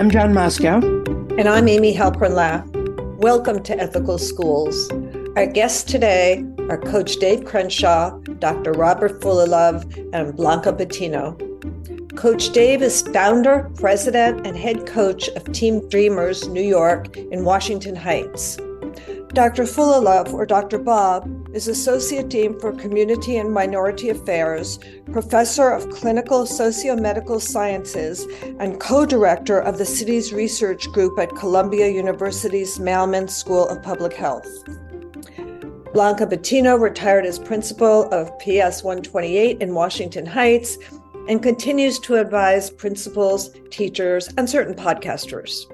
I'm 0.00 0.10
John 0.10 0.32
Moscow. 0.32 0.78
And 1.36 1.46
I'm 1.46 1.68
Amy 1.68 1.94
Halpern 1.94 2.30
Laff. 2.30 2.66
Welcome 3.18 3.62
to 3.64 3.78
Ethical 3.78 4.16
Schools. 4.16 4.90
Our 5.36 5.44
guests 5.44 5.82
today 5.82 6.42
are 6.70 6.78
Coach 6.78 7.16
Dave 7.16 7.44
Crenshaw, 7.44 8.18
Dr. 8.38 8.72
Robert 8.72 9.20
Fullilove, 9.20 9.84
and 10.14 10.34
Blanca 10.34 10.72
Battino. 10.72 11.36
Coach 12.16 12.48
Dave 12.48 12.80
is 12.80 13.02
founder, 13.02 13.70
president, 13.74 14.46
and 14.46 14.56
head 14.56 14.86
coach 14.86 15.28
of 15.36 15.52
Team 15.52 15.86
Dreamers 15.90 16.48
New 16.48 16.62
York 16.62 17.14
in 17.18 17.44
Washington 17.44 17.94
Heights. 17.94 18.56
Dr. 19.34 19.64
Fullilove, 19.64 20.32
or 20.32 20.46
Dr. 20.46 20.78
Bob, 20.78 21.28
is 21.52 21.66
Associate 21.66 22.28
Dean 22.28 22.58
for 22.60 22.72
Community 22.72 23.36
and 23.38 23.52
Minority 23.52 24.10
Affairs, 24.10 24.78
Professor 25.10 25.70
of 25.70 25.90
Clinical 25.90 26.44
Sociomedical 26.44 27.40
Sciences, 27.40 28.26
and 28.60 28.78
co 28.78 29.04
director 29.04 29.58
of 29.58 29.76
the 29.76 29.84
Cities 29.84 30.32
Research 30.32 30.90
Group 30.92 31.18
at 31.18 31.34
Columbia 31.34 31.88
University's 31.88 32.78
Mailman 32.78 33.26
School 33.26 33.68
of 33.68 33.82
Public 33.82 34.12
Health. 34.12 34.46
Blanca 35.92 36.24
Battino 36.24 36.80
retired 36.80 37.26
as 37.26 37.38
principal 37.38 38.04
of 38.14 38.30
PS 38.38 38.84
128 38.84 39.60
in 39.60 39.74
Washington 39.74 40.26
Heights 40.26 40.78
and 41.28 41.42
continues 41.42 41.98
to 42.00 42.14
advise 42.14 42.70
principals, 42.70 43.50
teachers, 43.70 44.28
and 44.36 44.48
certain 44.48 44.74
podcasters. 44.74 45.66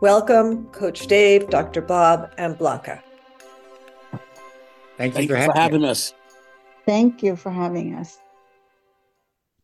Welcome, 0.00 0.66
Coach 0.68 1.06
Dave, 1.08 1.50
Dr. 1.50 1.82
Bob, 1.82 2.32
and 2.38 2.56
Blanca. 2.56 3.02
Thank 4.98 5.16
you, 5.16 5.28
for, 5.28 5.34
you 5.34 5.34
having, 5.36 5.52
for 5.52 5.58
having 5.58 5.84
us. 5.84 6.12
Thank 6.84 7.22
you 7.22 7.36
for 7.36 7.50
having 7.50 7.94
us. 7.94 8.18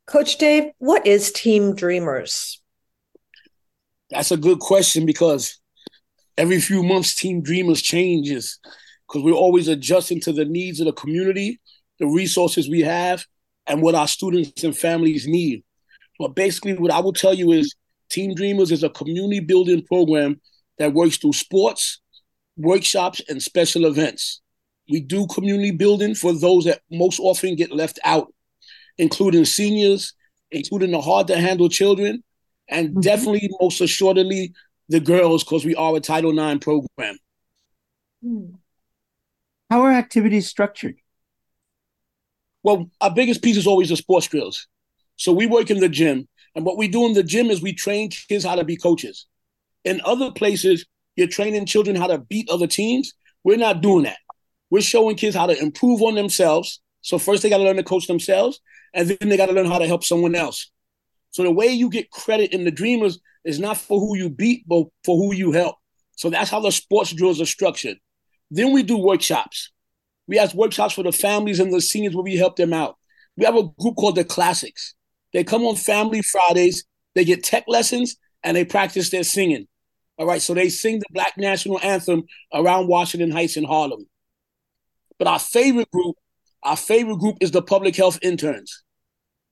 Coach 0.07 0.39
Dave, 0.39 0.71
what 0.79 1.07
is 1.07 1.33
Team 1.33 1.75
Dreamers? 1.75 2.61
That's 4.11 4.31
a 4.31 4.37
good 4.37 4.61
question 4.61 5.07
because 5.07 5.59
every 6.39 6.61
few 6.61 6.85
months, 6.85 7.17
Team 7.17 7.43
Dreamers 7.43 7.83
changes 7.83 8.61
because 9.09 9.25
we're 9.25 9.33
always 9.33 9.67
adjusting 9.67 10.21
to 10.21 10.33
the 10.33 10.45
needs 10.45 10.79
of 10.79 10.87
the 10.87 10.93
community, 10.93 11.61
the 11.99 12.07
resources 12.07 12.69
we 12.69 12.83
have, 12.83 13.27
and 13.67 13.83
what 13.83 13.97
our 13.97 14.07
students 14.07 14.63
and 14.63 14.77
families 14.77 15.27
need. 15.27 15.65
But 16.19 16.37
basically, 16.37 16.75
what 16.75 16.93
I 16.93 17.01
will 17.01 17.13
tell 17.13 17.35
you 17.35 17.51
is 17.51 17.75
Team 18.09 18.35
Dreamers 18.35 18.71
is 18.71 18.85
a 18.85 18.91
community 18.91 19.41
building 19.41 19.85
program 19.85 20.41
that 20.79 20.93
works 20.93 21.17
through 21.17 21.33
sports, 21.33 22.01
workshops, 22.57 23.21
and 23.29 23.43
special 23.43 23.87
events. 23.87 24.41
We 24.89 25.01
do 25.01 25.27
community 25.27 25.71
building 25.71 26.15
for 26.15 26.33
those 26.33 26.65
that 26.65 26.81
most 26.91 27.21
often 27.21 27.57
get 27.57 27.73
left 27.73 27.99
out, 28.05 28.33
including 28.99 29.45
seniors, 29.45 30.13
including 30.51 30.91
the 30.91 31.01
hard 31.01 31.27
to 31.29 31.37
handle 31.37 31.69
children, 31.69 32.23
and 32.69 32.91
mm-hmm. 32.91 33.01
definitely, 33.01 33.49
most 33.61 33.81
assuredly, 33.81 34.53
the 34.89 35.01
girls, 35.01 35.45
because 35.45 35.65
we 35.65 35.75
are 35.75 35.97
a 35.97 36.01
Title 36.01 36.39
IX 36.39 36.63
program. 36.63 37.17
Hmm. 38.23 38.45
How 39.71 39.83
are 39.83 39.93
activities 39.93 40.49
structured? 40.49 40.97
Well, 42.63 42.91
our 43.01 43.13
biggest 43.13 43.43
piece 43.43 43.57
is 43.57 43.67
always 43.67 43.89
the 43.89 43.97
sports 43.97 44.27
drills. 44.27 44.67
So 45.17 45.33
we 45.33 45.47
work 45.47 45.71
in 45.71 45.81
the 45.81 45.89
gym 45.89 46.29
and 46.55 46.65
what 46.65 46.77
we 46.77 46.89
do 46.89 47.05
in 47.07 47.15
the 47.15 47.23
gym 47.23 47.51
is 47.51 47.61
we 47.61 47.73
train 47.73 48.11
kids 48.11 48.45
how 48.45 48.55
to 48.55 48.65
be 48.65 48.77
coaches. 48.77 49.27
In 49.85 50.01
other 50.05 50.31
places, 50.31 50.87
you're 51.17 51.29
training 51.29 51.67
children 51.67 51.97
how 51.97 52.07
to 52.07 52.19
beat 52.19 52.49
other 52.49 52.67
teams. 52.67 53.13
We're 53.43 53.59
not 53.59 53.81
doing 53.83 54.05
that. 54.05 54.19
We're 54.71 54.83
showing 54.83 55.17
kids 55.17 55.37
how 55.37 55.47
to 55.47 55.59
improve 55.59 56.03
on 56.03 56.15
themselves. 56.15 56.81
So 57.01 57.19
first 57.19 57.43
they 57.43 57.51
got 57.51 57.59
to 57.59 57.65
learn 57.65 57.77
to 57.77 57.83
coach 57.83 58.07
themselves, 58.07 58.61
and 58.95 59.09
then 59.09 59.29
they 59.29 59.37
got 59.37 59.47
to 59.47 59.53
learn 59.53 59.67
how 59.67 59.79
to 59.79 59.87
help 59.87 60.05
someone 60.05 60.35
else. 60.35 60.71
So 61.31 61.43
the 61.43 61.51
way 61.51 61.67
you 61.67 61.91
get 61.91 62.11
credit 62.11 62.53
in 62.53 62.65
the 62.65 62.71
Dreamers 62.71 63.19
is 63.45 63.59
not 63.59 63.77
for 63.77 64.01
who 64.01 64.17
you 64.17 64.31
beat, 64.31 64.67
but 64.67 64.85
for 65.05 65.17
who 65.17 65.35
you 65.35 65.53
help. 65.53 65.77
So 66.17 66.31
that's 66.31 66.51
how 66.51 66.61
the 66.61 66.71
sports 66.71 67.13
drills 67.13 67.41
are 67.41 67.47
structured. 67.47 67.99
Then 68.51 68.73
we 68.73 68.83
do 68.83 68.97
workshops. 68.97 69.71
We 70.27 70.37
have 70.37 70.55
workshops 70.55 70.95
for 70.95 71.03
the 71.03 71.13
families 71.13 71.61
and 71.61 71.73
the 71.73 71.81
seniors 71.81 72.15
where 72.15 72.23
we 72.23 72.37
help 72.37 72.57
them 72.57 72.73
out. 72.73 72.97
We 73.37 73.45
have 73.45 73.57
a 73.57 73.69
group 73.81 73.97
called 73.97 74.17
the 74.17 74.25
Classics. 74.25 74.95
They 75.33 75.45
come 75.45 75.65
on 75.65 75.77
Family 75.77 76.23
Fridays. 76.23 76.85
They 77.15 77.25
get 77.25 77.43
tech 77.43 77.65
lessons 77.67 78.17
and 78.43 78.57
they 78.57 78.65
practice 78.65 79.11
their 79.11 79.25
singing. 79.25 79.67
All 80.17 80.27
right, 80.27 80.41
so 80.41 80.55
they 80.55 80.69
sing 80.69 81.01
the 81.01 81.07
Black 81.11 81.37
National 81.37 81.81
Anthem 81.81 82.23
around 82.53 82.87
Washington 82.87 83.33
Heights 83.33 83.57
in 83.57 83.65
Harlem. 83.65 84.07
But 85.19 85.29
our 85.29 85.39
favorite 85.39 85.91
group, 85.91 86.17
our 86.63 86.77
favorite 86.77 87.19
group 87.19 87.37
is 87.41 87.51
the 87.51 87.63
public 87.63 87.97
health 87.97 88.19
interns. 88.23 88.83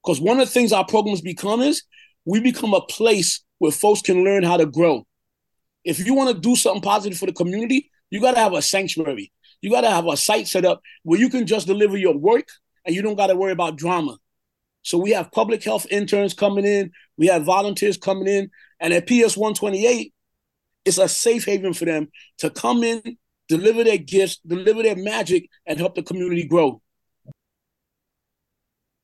Because 0.03 0.21
one 0.21 0.41
of 0.41 0.47
the 0.49 0.53
things 0.53 0.73
our 0.73 0.87
programs 0.87 1.21
become 1.21 1.61
is 1.61 1.83
we 2.25 2.41
become 2.41 2.75
a 2.75 2.81
place 2.81 3.45
where 3.59 3.71
folks 3.71 4.01
can 4.01 4.25
learn 4.25 4.43
how 4.43 4.57
to 4.57 4.67
grow. 4.67 5.07
If 5.85 6.05
you 6.05 6.15
want 6.15 6.35
to 6.35 6.41
do 6.41 6.57
something 6.57 6.83
positive 6.83 7.19
for 7.19 7.27
the 7.27 7.33
community, 7.33 7.91
you 8.11 8.21
got 8.21 8.35
to 8.35 8.41
have 8.41 8.53
a 8.53 8.63
sanctuary. 8.63 9.33
You 9.61 9.71
got 9.71 9.83
to 9.83 9.91
have 9.91 10.07
a 10.07 10.17
site 10.17 10.49
set 10.49 10.65
up 10.65 10.81
where 11.03 11.19
you 11.19 11.29
can 11.29 11.47
just 11.47 11.67
deliver 11.67 11.97
your 11.97 12.17
work 12.17 12.49
and 12.85 12.95
you 12.95 13.03
don't 13.03 13.17
got 13.17 13.29
to 13.29 13.37
worry 13.37 13.53
about 13.53 13.77
drama. 13.77 14.19
So 14.83 14.99
we 14.99 15.13
have 15.13 15.31
public 15.31 15.63
health 15.63 15.87
interns 15.91 16.35
coming 16.35 16.65
in, 16.65 16.91
we 17.17 17.29
have 17.29 17.45
volunteers 17.45 17.97
coming 17.97 18.27
in, 18.27 18.51
and 18.81 18.93
at 18.93 19.07
PS 19.07 19.37
128, 19.37 20.13
it's 20.85 20.99
a 20.99 21.09
safe 21.09 21.45
haven 21.45 21.73
for 21.73 21.85
them 21.85 22.09
to 22.39 22.51
come 22.51 22.83
in, 22.83 23.17
deliver 23.49 23.85
their 23.85 23.99
gifts, 23.99 24.39
deliver 24.47 24.83
their 24.83 24.97
magic, 24.97 25.49
and 25.67 25.79
help 25.79 25.95
the 25.95 26.03
community 26.03 26.47
grow. 26.47 26.81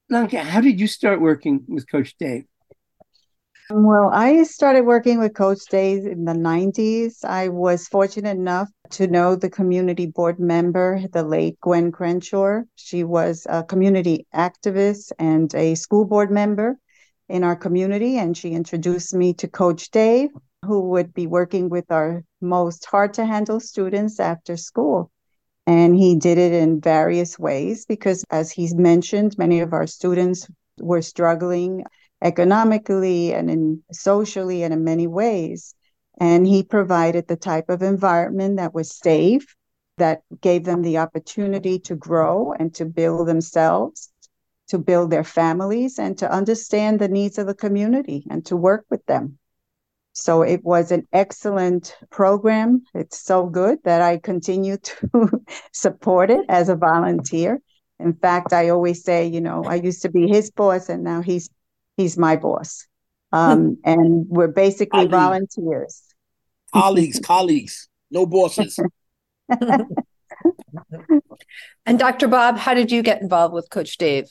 Blanca, 0.09 0.43
how 0.43 0.61
did 0.61 0.81
you 0.81 0.87
start 0.87 1.21
working 1.21 1.65
with 1.69 1.91
Coach 1.91 2.17
Dave? 2.19 2.45
Well, 3.71 4.09
I 4.11 4.45
started 4.45 4.87
working 4.87 5.19
with 5.19 5.35
Coach 5.35 5.67
Dave 5.71 6.07
in 6.07 6.25
the 6.25 6.33
90s. 6.33 7.23
I 7.23 7.49
was 7.49 7.87
fortunate 7.87 8.39
enough 8.39 8.71
to 8.93 9.07
know 9.07 9.37
the 9.37 9.51
community 9.51 10.07
board 10.07 10.41
member, 10.41 11.03
the 11.13 11.23
late 11.23 11.61
Gwen 11.61 11.93
Crenshaw. 11.93 12.63
She 12.77 13.05
was 13.05 13.47
a 13.51 13.63
community 13.63 14.27
activist 14.35 15.13
and 15.19 15.55
a 15.55 15.75
school 15.75 16.07
board 16.07 16.31
member 16.31 16.79
in 17.29 17.45
our 17.45 17.57
community, 17.57 18.17
and 18.17 18.35
she 18.35 18.53
introduced 18.53 19.15
me 19.15 19.35
to 19.35 19.49
Coach 19.49 19.91
Dave, 19.91 20.31
who 20.65 20.81
would 20.91 21.15
be 21.15 21.27
working 21.27 21.69
with 21.69 21.91
our 21.91 22.25
most 22.41 22.85
hard 22.87 23.15
to 23.15 23.25
handle 23.25 23.61
students 23.61 24.19
after 24.21 24.57
school. 24.57 25.11
And 25.67 25.97
he 25.97 26.17
did 26.17 26.39
it 26.39 26.53
in 26.53 26.81
various 26.81 27.39
ways 27.39 27.85
because, 27.87 28.25
as 28.31 28.51
he's 28.51 28.75
mentioned, 28.75 29.37
many 29.39 29.61
of 29.61 29.73
our 29.73 29.87
students 29.87 30.49
were 30.79 31.03
struggling 31.03 31.85
economically 32.23 33.35
and 33.35 33.51
in 33.51 33.83
socially 33.93 34.63
and 34.63 34.73
in 34.73 34.83
many 34.83 35.07
ways. 35.07 35.75
And 36.21 36.47
he 36.47 36.63
provided 36.63 37.29
the 37.29 37.37
type 37.37 37.69
of 37.69 37.83
environment 37.83 38.57
that 38.57 38.75
was 38.75 38.97
safe, 38.97 39.55
that 39.99 40.23
gave 40.41 40.65
them 40.65 40.83
the 40.83 40.99
opportunity 40.99 41.79
to 41.81 41.95
grow 41.95 42.53
and 42.59 42.75
to 42.75 42.85
build 42.85 43.29
themselves, 43.29 44.11
to 44.69 44.79
build 44.79 45.11
their 45.11 45.25
families, 45.25 45.99
and 45.99 46.19
to 46.19 46.31
understand 46.31 46.99
the 46.99 47.09
needs 47.09 47.39
of 47.39 47.47
the 47.47 47.55
community 47.55 48.27
and 48.31 48.45
to 48.47 48.57
work 48.57 48.85
with 48.91 49.05
them. 49.07 49.39
So 50.19 50.43
it 50.43 50.65
was 50.65 50.91
an 50.91 51.07
excellent 51.13 51.97
program. 52.11 52.83
It's 52.93 53.21
so 53.21 53.47
good 53.47 53.79
that 53.85 54.03
I 54.03 54.19
continue 54.19 54.77
to 54.77 55.31
support 55.73 56.31
it 56.31 56.45
as 56.49 56.69
a 56.69 56.75
volunteer. 56.75 57.63
In 58.01 58.15
fact, 58.15 58.53
I 58.53 58.71
always 58.71 59.05
say, 59.05 59.29
you 59.29 59.41
know, 59.41 59.63
I 59.65 59.77
used 59.77 60.03
to 60.03 60.09
be 60.09 60.27
his 60.27 60.51
boss 60.51 60.89
and 60.89 61.05
now 61.05 61.23
he's 61.23 61.49
he's 61.97 62.19
my 62.19 62.35
boss. 62.35 62.85
Um, 63.31 63.79
and 63.85 64.27
we're 64.29 64.49
basically 64.49 65.07
volunteers. 65.07 66.03
Colleagues, 66.73 67.21
colleagues, 67.21 67.89
no 68.11 68.27
bosses. 68.27 68.77
and 69.49 69.89
Dr. 71.97 72.27
Bob, 72.27 72.59
how 72.59 72.75
did 72.75 72.91
you 72.91 73.03
get 73.03 73.23
involved 73.23 73.55
with 73.55 73.71
Coach 73.71 73.97
Dave? 73.99 74.27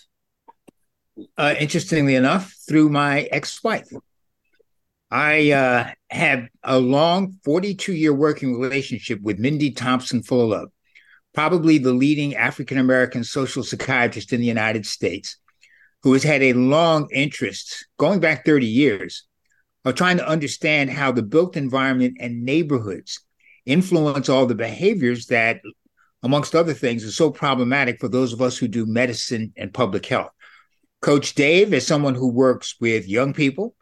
Uh, 1.38 1.56
interestingly 1.58 2.16
enough, 2.16 2.54
through 2.68 2.90
my 2.90 3.22
ex 3.32 3.64
wife. 3.64 3.88
I 5.10 5.52
uh, 5.52 5.92
had 6.10 6.50
a 6.64 6.80
long 6.80 7.38
42 7.44 7.94
year 7.94 8.14
working 8.14 8.60
relationship 8.60 9.22
with 9.22 9.40
Mindy 9.40 9.72
Thompson 9.72 10.22
Fullilove, 10.22 10.68
probably 11.34 11.78
the 11.78 11.94
leading 11.94 12.36
African 12.36 12.78
American 12.78 13.24
social 13.24 13.64
psychiatrist 13.64 14.34
in 14.34 14.42
the 14.42 14.48
United 14.48 14.86
States 14.86 15.38
who 16.04 16.14
has 16.14 16.24
had 16.24 16.42
a 16.42 16.54
long 16.54 17.08
interest, 17.12 17.88
going 17.98 18.20
back 18.20 18.46
30 18.46 18.66
years, 18.66 19.24
of 19.86 19.96
trying 19.96 20.18
to 20.18 20.28
understand 20.28 20.90
how 20.90 21.12
the 21.12 21.24
built 21.24 21.58
environment 21.58 22.18
and 22.20 22.44
neighborhoods 22.44 23.22
influence 23.66 24.30
all 24.30 24.46
the 24.46 24.56
behaviors 24.56 25.28
that, 25.28 25.62
amongst 26.24 26.56
other 26.56 26.74
things, 26.74 27.04
are 27.04 27.12
so 27.12 27.32
problematic 27.32 28.00
for 28.00 28.08
those 28.08 28.34
of 28.34 28.42
us 28.42 28.58
who 28.58 28.68
do 28.68 28.86
medicine 28.86 29.54
and 29.58 29.74
public 29.74 30.06
health. 30.06 30.32
Coach 31.02 31.36
Dave 31.36 31.74
is 31.74 31.86
someone 31.86 32.16
who 32.16 32.32
works 32.32 32.76
with 32.80 33.08
young 33.08 33.34
people, 33.34 33.76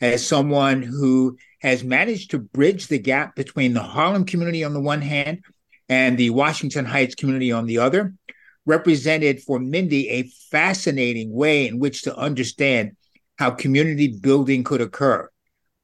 as 0.00 0.26
someone 0.26 0.82
who 0.82 1.36
has 1.60 1.82
managed 1.82 2.30
to 2.30 2.38
bridge 2.38 2.86
the 2.86 2.98
gap 2.98 3.34
between 3.34 3.74
the 3.74 3.82
Harlem 3.82 4.24
community 4.24 4.64
on 4.64 4.72
the 4.72 4.80
one 4.80 5.02
hand 5.02 5.44
and 5.88 6.16
the 6.16 6.30
Washington 6.30 6.84
Heights 6.84 7.14
community 7.14 7.50
on 7.50 7.66
the 7.66 7.78
other, 7.78 8.14
represented 8.66 9.42
for 9.42 9.58
Mindy 9.58 10.08
a 10.10 10.30
fascinating 10.50 11.32
way 11.32 11.66
in 11.66 11.78
which 11.78 12.02
to 12.02 12.16
understand 12.16 12.96
how 13.38 13.50
community 13.50 14.08
building 14.08 14.62
could 14.62 14.80
occur. 14.80 15.28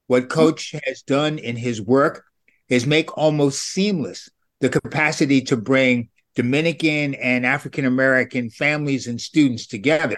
What 0.06 0.28
Coach 0.28 0.74
has 0.84 1.02
done 1.02 1.38
in 1.38 1.56
his 1.56 1.80
work 1.80 2.24
is 2.68 2.86
make 2.86 3.16
almost 3.16 3.62
seamless 3.62 4.28
the 4.60 4.68
capacity 4.68 5.40
to 5.42 5.56
bring 5.56 6.08
Dominican 6.34 7.14
and 7.14 7.46
African 7.46 7.84
American 7.84 8.50
families 8.50 9.06
and 9.06 9.20
students 9.20 9.66
together. 9.66 10.16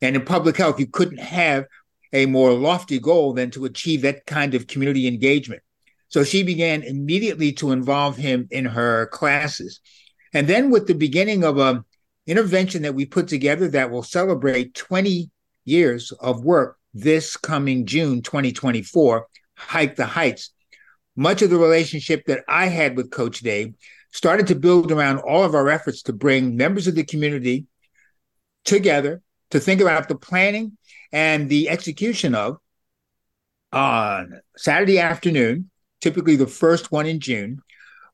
And 0.00 0.14
in 0.14 0.24
public 0.24 0.56
health, 0.56 0.78
you 0.78 0.86
couldn't 0.86 1.20
have 1.20 1.64
a 2.12 2.26
more 2.26 2.52
lofty 2.52 2.98
goal 2.98 3.32
than 3.32 3.50
to 3.52 3.64
achieve 3.64 4.02
that 4.02 4.26
kind 4.26 4.54
of 4.54 4.66
community 4.66 5.06
engagement. 5.06 5.62
So 6.08 6.24
she 6.24 6.42
began 6.42 6.82
immediately 6.82 7.52
to 7.54 7.72
involve 7.72 8.16
him 8.16 8.48
in 8.50 8.64
her 8.64 9.06
classes. 9.06 9.80
And 10.32 10.46
then 10.46 10.70
with 10.70 10.86
the 10.86 10.94
beginning 10.94 11.44
of 11.44 11.58
a 11.58 11.84
intervention 12.26 12.82
that 12.82 12.94
we 12.94 13.06
put 13.06 13.28
together 13.28 13.68
that 13.68 13.90
will 13.90 14.02
celebrate 14.02 14.74
20 14.74 15.30
years 15.64 16.12
of 16.12 16.44
work 16.44 16.76
this 16.94 17.36
coming 17.36 17.86
June 17.86 18.22
2024, 18.22 19.26
Hike 19.56 19.96
the 19.96 20.06
Heights. 20.06 20.50
Much 21.16 21.42
of 21.42 21.50
the 21.50 21.58
relationship 21.58 22.24
that 22.26 22.44
I 22.48 22.66
had 22.66 22.96
with 22.96 23.10
Coach 23.10 23.40
Dave 23.40 23.74
started 24.12 24.46
to 24.48 24.54
build 24.54 24.92
around 24.92 25.18
all 25.18 25.44
of 25.44 25.54
our 25.54 25.68
efforts 25.68 26.02
to 26.02 26.12
bring 26.12 26.56
members 26.56 26.86
of 26.86 26.94
the 26.94 27.04
community 27.04 27.66
together 28.64 29.22
to 29.50 29.60
think 29.60 29.80
about 29.80 30.08
the 30.08 30.16
planning 30.16 30.76
and 31.12 31.48
the 31.48 31.68
execution 31.68 32.34
of 32.34 32.58
on 33.72 34.40
Saturday 34.56 34.98
afternoon, 34.98 35.70
typically 36.00 36.36
the 36.36 36.46
first 36.46 36.92
one 36.92 37.06
in 37.06 37.20
June, 37.20 37.60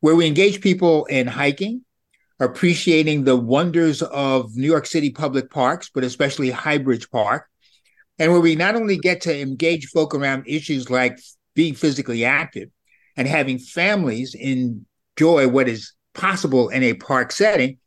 where 0.00 0.14
we 0.14 0.26
engage 0.26 0.60
people 0.60 1.04
in 1.06 1.26
hiking, 1.26 1.82
appreciating 2.40 3.24
the 3.24 3.36
wonders 3.36 4.02
of 4.02 4.56
New 4.56 4.66
York 4.66 4.86
City 4.86 5.10
public 5.10 5.50
parks, 5.50 5.90
but 5.94 6.04
especially 6.04 6.50
Highbridge 6.50 7.10
Park, 7.10 7.48
and 8.18 8.32
where 8.32 8.40
we 8.40 8.54
not 8.54 8.76
only 8.76 8.98
get 8.98 9.22
to 9.22 9.40
engage 9.40 9.86
folk 9.86 10.14
around 10.14 10.44
issues 10.46 10.90
like 10.90 11.18
being 11.54 11.74
physically 11.74 12.24
active 12.24 12.68
and 13.16 13.28
having 13.28 13.58
families 13.58 14.34
enjoy 14.34 15.48
what 15.48 15.68
is 15.68 15.92
possible 16.14 16.68
in 16.68 16.82
a 16.82 16.94
park 16.94 17.32
setting, 17.32 17.78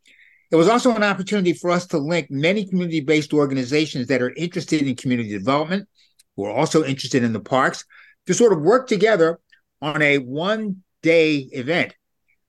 it 0.50 0.56
was 0.56 0.70
also 0.70 0.96
an 0.96 1.04
opportunity 1.04 1.54
for 1.54 1.72
us 1.72 1.88
to 1.88 1.98
link 1.98 2.32
many 2.32 2.66
community 2.66 3.02
based 3.02 3.34
organizations 3.34 4.08
that 4.08 4.22
are 4.22 4.34
interested 4.36 4.82
in 4.82 4.96
community 4.96 5.30
development, 5.30 5.88
who 6.36 6.46
are 6.46 6.52
also 6.52 6.84
interested 6.84 7.24
in 7.24 7.34
the 7.34 7.40
parks, 7.40 7.84
to 8.28 8.34
sort 8.34 8.54
of 8.54 8.62
work 8.62 8.88
together 8.88 9.40
on 9.82 10.02
a 10.02 10.20
one 10.20 10.84
day 11.02 11.48
event 11.52 11.94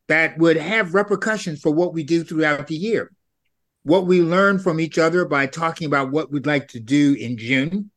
that 0.08 0.38
would 0.38 0.56
have 0.56 0.94
repercussions 0.94 1.60
for 1.60 1.70
what 1.70 1.92
we 1.92 2.02
do 2.02 2.24
throughout 2.24 2.66
the 2.66 2.76
year. 2.76 3.12
What 3.82 4.06
we 4.06 4.22
learn 4.22 4.58
from 4.58 4.80
each 4.80 4.98
other 4.98 5.24
by 5.24 5.46
talking 5.46 5.86
about 5.86 6.10
what 6.10 6.30
we'd 6.30 6.46
like 6.46 6.68
to 6.68 6.80
do 6.80 7.14
in 7.18 7.36
June 7.36 7.90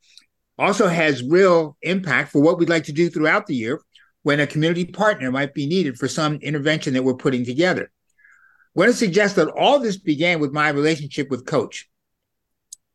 also 0.58 0.88
has 0.88 1.24
real 1.24 1.78
impact 1.82 2.32
for 2.32 2.42
what 2.42 2.58
we'd 2.58 2.70
like 2.70 2.86
to 2.86 2.92
do 2.92 3.10
throughout 3.10 3.48
the 3.48 3.56
year 3.56 3.82
when 4.24 4.40
a 4.40 4.48
community 4.48 4.86
partner 4.86 5.32
might 5.32 5.54
be 5.54 5.66
needed 5.66 5.98
for 5.98 6.08
some 6.08 6.36
intervention 6.36 6.94
that 6.94 7.04
we're 7.04 7.16
putting 7.16 7.44
together. 7.44 7.92
I 8.74 8.80
want 8.80 8.92
to 8.92 8.98
suggest 8.98 9.36
that 9.36 9.50
all 9.50 9.80
this 9.80 9.98
began 9.98 10.40
with 10.40 10.54
my 10.54 10.70
relationship 10.70 11.30
with 11.30 11.46
Coach, 11.46 11.90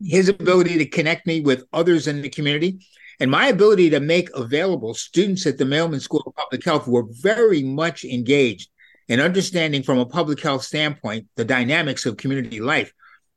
his 0.00 0.28
ability 0.28 0.78
to 0.78 0.86
connect 0.86 1.26
me 1.26 1.40
with 1.40 1.64
others 1.70 2.06
in 2.06 2.22
the 2.22 2.30
community, 2.30 2.78
and 3.20 3.30
my 3.30 3.48
ability 3.48 3.90
to 3.90 4.00
make 4.00 4.30
available 4.34 4.94
students 4.94 5.46
at 5.46 5.58
the 5.58 5.66
Mailman 5.66 6.00
School 6.00 6.22
of 6.26 6.34
Public 6.34 6.64
Health 6.64 6.86
were 6.86 7.04
very 7.10 7.62
much 7.62 8.04
engaged 8.04 8.70
in 9.08 9.20
understanding 9.20 9.82
from 9.82 9.98
a 9.98 10.06
public 10.06 10.40
health 10.40 10.62
standpoint 10.62 11.26
the 11.36 11.44
dynamics 11.44 12.06
of 12.06 12.16
community 12.16 12.60
life. 12.60 12.92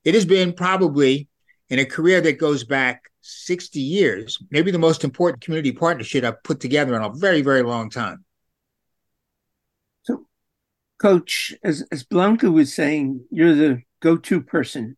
It 0.05 0.13
has 0.13 0.25
been 0.25 0.53
probably 0.53 1.27
in 1.69 1.79
a 1.79 1.85
career 1.85 2.21
that 2.21 2.39
goes 2.39 2.63
back 2.63 3.03
60 3.21 3.79
years, 3.79 4.41
maybe 4.49 4.71
the 4.71 4.79
most 4.79 5.03
important 5.03 5.41
community 5.41 5.73
partnership 5.73 6.23
I've 6.23 6.41
put 6.43 6.61
together 6.61 6.95
in 6.95 7.03
a 7.03 7.09
very, 7.09 7.41
very 7.41 7.63
long 7.63 7.89
time. 7.89 8.23
Coach, 10.99 11.55
as, 11.63 11.85
as 11.91 12.03
Blanca 12.03 12.51
was 12.51 12.73
saying, 12.73 13.25
you're 13.31 13.55
the 13.55 13.81
go 14.01 14.17
to 14.17 14.41
person 14.41 14.97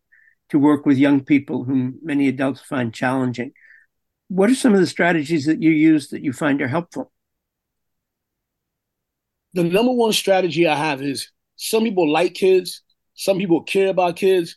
to 0.50 0.58
work 0.58 0.84
with 0.84 0.98
young 0.98 1.24
people 1.24 1.64
whom 1.64 1.98
many 2.02 2.28
adults 2.28 2.60
find 2.60 2.92
challenging. 2.92 3.52
What 4.28 4.50
are 4.50 4.54
some 4.54 4.74
of 4.74 4.80
the 4.80 4.86
strategies 4.86 5.46
that 5.46 5.62
you 5.62 5.70
use 5.70 6.08
that 6.08 6.22
you 6.22 6.32
find 6.32 6.60
are 6.60 6.68
helpful? 6.68 7.12
The 9.54 9.64
number 9.64 9.92
one 9.92 10.12
strategy 10.12 10.66
I 10.66 10.76
have 10.76 11.02
is 11.02 11.30
some 11.56 11.84
people 11.84 12.10
like 12.10 12.34
kids, 12.34 12.82
some 13.14 13.38
people 13.38 13.62
care 13.62 13.88
about 13.88 14.16
kids, 14.16 14.56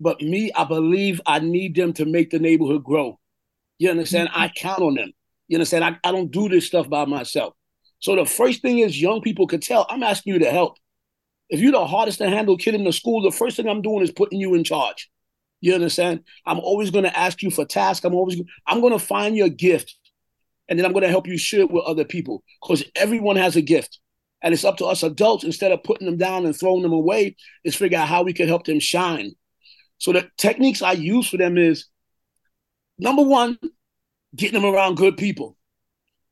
but 0.00 0.20
me, 0.20 0.50
I 0.54 0.64
believe 0.64 1.20
I 1.26 1.38
need 1.38 1.76
them 1.76 1.92
to 1.94 2.04
make 2.04 2.30
the 2.30 2.38
neighborhood 2.38 2.82
grow. 2.82 3.20
You 3.78 3.90
understand? 3.90 4.30
Mm-hmm. 4.30 4.40
I 4.40 4.52
count 4.56 4.82
on 4.82 4.94
them. 4.94 5.12
You 5.48 5.58
understand? 5.58 5.84
I, 5.84 5.98
I 6.02 6.12
don't 6.12 6.30
do 6.30 6.48
this 6.48 6.66
stuff 6.66 6.88
by 6.88 7.04
myself. 7.04 7.54
So 8.02 8.16
the 8.16 8.26
first 8.26 8.62
thing 8.62 8.80
is 8.80 9.00
young 9.00 9.20
people 9.20 9.46
could 9.46 9.62
tell 9.62 9.86
I'm 9.88 10.02
asking 10.02 10.34
you 10.34 10.40
to 10.40 10.50
help. 10.50 10.76
If 11.48 11.60
you're 11.60 11.70
the 11.70 11.86
hardest 11.86 12.18
to 12.18 12.28
handle 12.28 12.56
kid 12.56 12.74
in 12.74 12.82
the 12.82 12.92
school, 12.92 13.22
the 13.22 13.30
first 13.30 13.56
thing 13.56 13.68
I'm 13.68 13.80
doing 13.80 14.02
is 14.02 14.10
putting 14.10 14.40
you 14.40 14.54
in 14.54 14.64
charge. 14.64 15.08
You 15.60 15.74
understand? 15.74 16.24
I'm 16.44 16.58
always 16.58 16.90
going 16.90 17.04
to 17.04 17.16
ask 17.16 17.42
you 17.42 17.50
for 17.52 17.64
tasks. 17.64 18.04
I'm 18.04 18.14
always 18.14 18.42
I'm 18.66 18.80
going 18.80 18.92
to 18.92 18.98
find 18.98 19.36
your 19.36 19.48
gift, 19.48 19.96
and 20.68 20.76
then 20.76 20.84
I'm 20.84 20.92
going 20.92 21.04
to 21.04 21.10
help 21.10 21.28
you 21.28 21.38
share 21.38 21.60
it 21.60 21.70
with 21.70 21.84
other 21.84 22.04
people 22.04 22.42
because 22.60 22.84
everyone 22.96 23.36
has 23.36 23.54
a 23.54 23.62
gift, 23.62 24.00
and 24.42 24.52
it's 24.52 24.64
up 24.64 24.78
to 24.78 24.86
us 24.86 25.04
adults 25.04 25.44
instead 25.44 25.70
of 25.70 25.84
putting 25.84 26.06
them 26.06 26.16
down 26.16 26.44
and 26.44 26.56
throwing 26.56 26.82
them 26.82 26.92
away, 26.92 27.36
is 27.62 27.76
figure 27.76 27.98
out 27.98 28.08
how 28.08 28.24
we 28.24 28.32
can 28.32 28.48
help 28.48 28.64
them 28.64 28.80
shine. 28.80 29.30
So 29.98 30.12
the 30.12 30.28
techniques 30.38 30.82
I 30.82 30.92
use 30.92 31.28
for 31.28 31.36
them 31.36 31.56
is 31.56 31.86
number 32.98 33.22
one, 33.22 33.58
getting 34.34 34.60
them 34.60 34.74
around 34.74 34.96
good 34.96 35.16
people. 35.16 35.56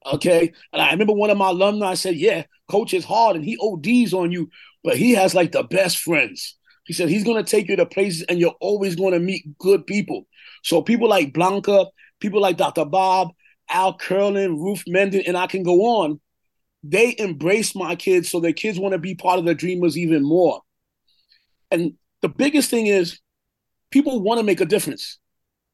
Okay. 0.06 0.52
And 0.72 0.82
I 0.82 0.90
remember 0.92 1.12
one 1.12 1.30
of 1.30 1.38
my 1.38 1.50
alumni 1.50 1.94
said, 1.94 2.16
Yeah, 2.16 2.44
coach 2.68 2.94
is 2.94 3.04
hard 3.04 3.36
and 3.36 3.44
he 3.44 3.58
ODs 3.60 4.14
on 4.14 4.32
you, 4.32 4.50
but 4.82 4.96
he 4.96 5.12
has 5.12 5.34
like 5.34 5.52
the 5.52 5.62
best 5.62 5.98
friends. 5.98 6.56
He 6.84 6.92
said 6.92 7.08
he's 7.08 7.24
going 7.24 7.42
to 7.42 7.48
take 7.48 7.68
you 7.68 7.76
to 7.76 7.86
places 7.86 8.22
and 8.22 8.38
you're 8.38 8.56
always 8.60 8.96
going 8.96 9.12
to 9.12 9.20
meet 9.20 9.58
good 9.58 9.86
people. 9.86 10.26
So 10.64 10.82
people 10.82 11.08
like 11.08 11.32
Blanca, 11.32 11.86
people 12.18 12.40
like 12.40 12.56
Dr. 12.56 12.84
Bob, 12.84 13.30
Al 13.68 13.96
Curlin, 13.96 14.58
Ruth 14.58 14.84
Menden, 14.88 15.22
and 15.26 15.36
I 15.36 15.46
can 15.46 15.62
go 15.62 16.00
on. 16.00 16.20
They 16.82 17.14
embrace 17.18 17.76
my 17.76 17.94
kids 17.94 18.30
so 18.30 18.40
their 18.40 18.52
kids 18.54 18.78
want 18.78 18.92
to 18.92 18.98
be 18.98 19.14
part 19.14 19.38
of 19.38 19.44
the 19.44 19.54
Dreamers 19.54 19.98
even 19.98 20.24
more. 20.24 20.62
And 21.70 21.92
the 22.22 22.28
biggest 22.28 22.70
thing 22.70 22.86
is 22.86 23.20
people 23.90 24.20
want 24.20 24.38
to 24.38 24.44
make 24.44 24.60
a 24.60 24.66
difference. 24.66 25.18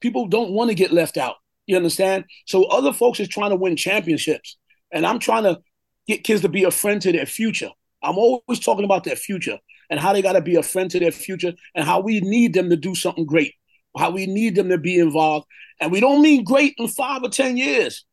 People 0.01 0.27
don't 0.27 0.51
want 0.51 0.69
to 0.69 0.75
get 0.75 0.93
left 0.93 1.17
out. 1.17 1.37
You 1.67 1.77
understand? 1.77 2.25
So 2.47 2.65
other 2.65 2.93
folks 2.93 3.21
is 3.21 3.29
trying 3.29 3.51
to 3.51 3.57
win 3.57 3.77
championships, 3.77 4.57
and 4.93 5.07
I'm 5.07 5.19
trying 5.19 5.45
to 5.45 5.61
get 6.07 6.25
kids 6.25 6.43
to 6.43 6.49
be 6.49 6.65
a 6.65 6.71
friend 6.71 7.03
to 7.03 7.13
their 7.13 7.27
future. 7.27 7.71
I'm 8.03 8.19
always 8.19 8.61
talking 8.61 8.85
about 8.85 9.05
their 9.05 9.17
future 9.17 9.59
and 9.91 9.99
how 10.01 10.13
they 10.13 10.23
got 10.23 10.33
to 10.33 10.41
be 10.41 10.57
a 10.57 10.63
friend 10.63 10.91
to 10.91 11.01
their 11.01 11.13
future 11.13 11.53
and 11.75 11.85
how 11.85 12.01
we 12.01 12.21
need 12.21 12.55
them 12.55 12.71
to 12.71 12.77
do 12.77 12.95
something 12.95 13.27
great, 13.27 13.55
how 13.97 14.11
we 14.11 14.27
need 14.27 14.55
them 14.55 14.69
to 14.69 14.79
be 14.79 14.99
involved. 14.99 15.47
And 15.81 15.91
we 15.91 16.01
don't 16.01 16.23
mean 16.23 16.45
great 16.45 16.75
in 16.79 16.89
five 16.89 17.23
or 17.23 17.29
10 17.29 17.57
years. 17.57 18.05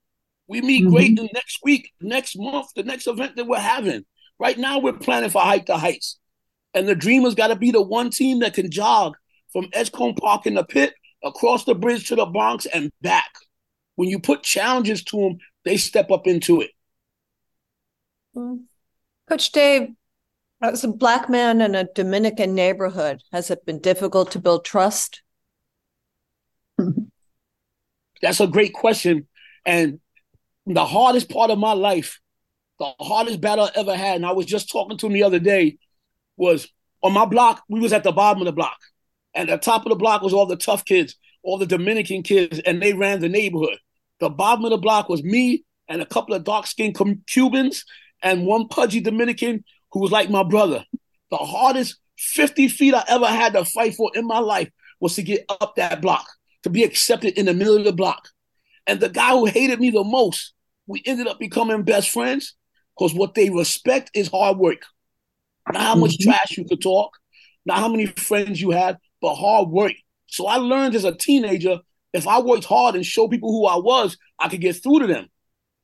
We 0.47 0.61
mean 0.61 0.83
mm-hmm. 0.85 0.93
great 0.93 1.19
in 1.19 1.29
next 1.33 1.59
week, 1.63 1.91
next 2.01 2.37
month, 2.37 2.67
the 2.75 2.83
next 2.83 3.07
event 3.07 3.35
that 3.35 3.47
we're 3.47 3.59
having. 3.59 4.05
Right 4.39 4.57
now, 4.57 4.79
we're 4.79 4.93
planning 4.93 5.29
for 5.29 5.41
Hike 5.41 5.67
the 5.67 5.77
Heights. 5.77 6.19
And 6.73 6.87
the 6.87 6.95
Dreamers 6.95 7.35
got 7.35 7.47
to 7.47 7.55
be 7.55 7.71
the 7.71 7.81
one 7.81 8.09
team 8.09 8.39
that 8.39 8.55
can 8.55 8.69
jog 8.69 9.15
from 9.51 9.67
Edgecombe 9.73 10.15
Park 10.15 10.45
in 10.47 10.55
the 10.55 10.63
pit 10.63 10.93
across 11.23 11.63
the 11.63 11.75
bridge 11.75 12.07
to 12.09 12.15
the 12.15 12.25
Bronx 12.25 12.65
and 12.65 12.91
back. 13.01 13.29
When 13.95 14.09
you 14.09 14.19
put 14.19 14.43
challenges 14.43 15.03
to 15.05 15.17
them, 15.17 15.37
they 15.65 15.77
step 15.77 16.11
up 16.11 16.27
into 16.27 16.61
it. 16.61 16.71
Mm. 18.35 18.63
Coach 19.29 19.51
Dave, 19.51 19.89
as 20.61 20.83
a 20.83 20.87
black 20.87 21.29
man 21.29 21.61
in 21.61 21.75
a 21.75 21.85
Dominican 21.85 22.55
neighborhood, 22.55 23.21
has 23.31 23.49
it 23.51 23.65
been 23.65 23.79
difficult 23.79 24.31
to 24.31 24.39
build 24.39 24.65
trust? 24.65 25.21
That's 28.21 28.39
a 28.39 28.47
great 28.47 28.73
question. 28.73 29.27
And 29.65 29.99
the 30.65 30.85
hardest 30.85 31.29
part 31.29 31.51
of 31.51 31.59
my 31.59 31.73
life, 31.73 32.19
the 32.79 32.93
hardest 32.99 33.41
battle 33.41 33.65
I 33.65 33.71
ever 33.75 33.95
had, 33.95 34.17
and 34.17 34.25
I 34.25 34.31
was 34.31 34.45
just 34.45 34.71
talking 34.71 34.97
to 34.97 35.07
him 35.07 35.13
the 35.13 35.23
other 35.23 35.39
day, 35.39 35.77
was 36.37 36.67
on 37.01 37.13
my 37.13 37.25
block, 37.25 37.63
we 37.69 37.79
was 37.79 37.93
at 37.93 38.03
the 38.03 38.11
bottom 38.11 38.41
of 38.41 38.45
the 38.45 38.53
block. 38.53 38.77
And 39.33 39.49
the 39.49 39.57
top 39.57 39.85
of 39.85 39.89
the 39.89 39.95
block 39.95 40.21
was 40.21 40.33
all 40.33 40.45
the 40.45 40.55
tough 40.55 40.85
kids, 40.85 41.15
all 41.43 41.57
the 41.57 41.65
Dominican 41.65 42.23
kids, 42.23 42.59
and 42.59 42.81
they 42.81 42.93
ran 42.93 43.19
the 43.19 43.29
neighborhood. 43.29 43.77
The 44.19 44.29
bottom 44.29 44.65
of 44.65 44.71
the 44.71 44.77
block 44.77 45.09
was 45.09 45.23
me 45.23 45.65
and 45.87 46.01
a 46.01 46.05
couple 46.05 46.33
of 46.33 46.43
dark 46.43 46.65
skinned 46.65 46.97
Cubans 47.27 47.83
and 48.21 48.45
one 48.45 48.67
pudgy 48.67 49.01
Dominican 49.01 49.63
who 49.91 49.99
was 49.99 50.11
like 50.11 50.29
my 50.29 50.43
brother. 50.43 50.85
The 51.29 51.37
hardest 51.37 51.97
50 52.17 52.67
feet 52.69 52.93
I 52.93 53.03
ever 53.07 53.27
had 53.27 53.53
to 53.53 53.65
fight 53.65 53.95
for 53.95 54.11
in 54.15 54.25
my 54.25 54.39
life 54.39 54.69
was 54.99 55.15
to 55.15 55.23
get 55.23 55.45
up 55.49 55.75
that 55.75 56.01
block, 56.01 56.25
to 56.63 56.69
be 56.69 56.83
accepted 56.83 57.37
in 57.37 57.45
the 57.45 57.53
middle 57.53 57.77
of 57.77 57.83
the 57.83 57.91
block. 57.91 58.29
And 58.87 58.99
the 58.99 59.09
guy 59.09 59.31
who 59.31 59.45
hated 59.45 59.79
me 59.79 59.89
the 59.89 60.03
most, 60.03 60.53
we 60.87 61.01
ended 61.05 61.27
up 61.27 61.39
becoming 61.39 61.83
best 61.83 62.09
friends 62.09 62.55
because 62.97 63.13
what 63.13 63.33
they 63.33 63.49
respect 63.49 64.11
is 64.13 64.29
hard 64.29 64.57
work. 64.57 64.83
Not 65.71 65.81
how 65.81 65.95
much 65.95 66.17
mm-hmm. 66.17 66.29
trash 66.29 66.57
you 66.57 66.65
could 66.65 66.81
talk, 66.81 67.11
not 67.65 67.79
how 67.79 67.87
many 67.89 68.05
friends 68.05 68.61
you 68.61 68.71
had, 68.71 68.97
but 69.21 69.35
hard 69.35 69.69
work. 69.69 69.93
So 70.33 70.47
I 70.47 70.57
learned 70.57 70.95
as 70.95 71.05
a 71.05 71.13
teenager, 71.13 71.79
if 72.11 72.27
I 72.27 72.39
worked 72.39 72.65
hard 72.65 72.95
and 72.95 73.05
show 73.05 73.27
people 73.27 73.51
who 73.51 73.67
I 73.67 73.75
was, 73.75 74.17
I 74.39 74.49
could 74.49 74.61
get 74.61 74.81
through 74.81 75.01
to 75.01 75.07
them. 75.07 75.27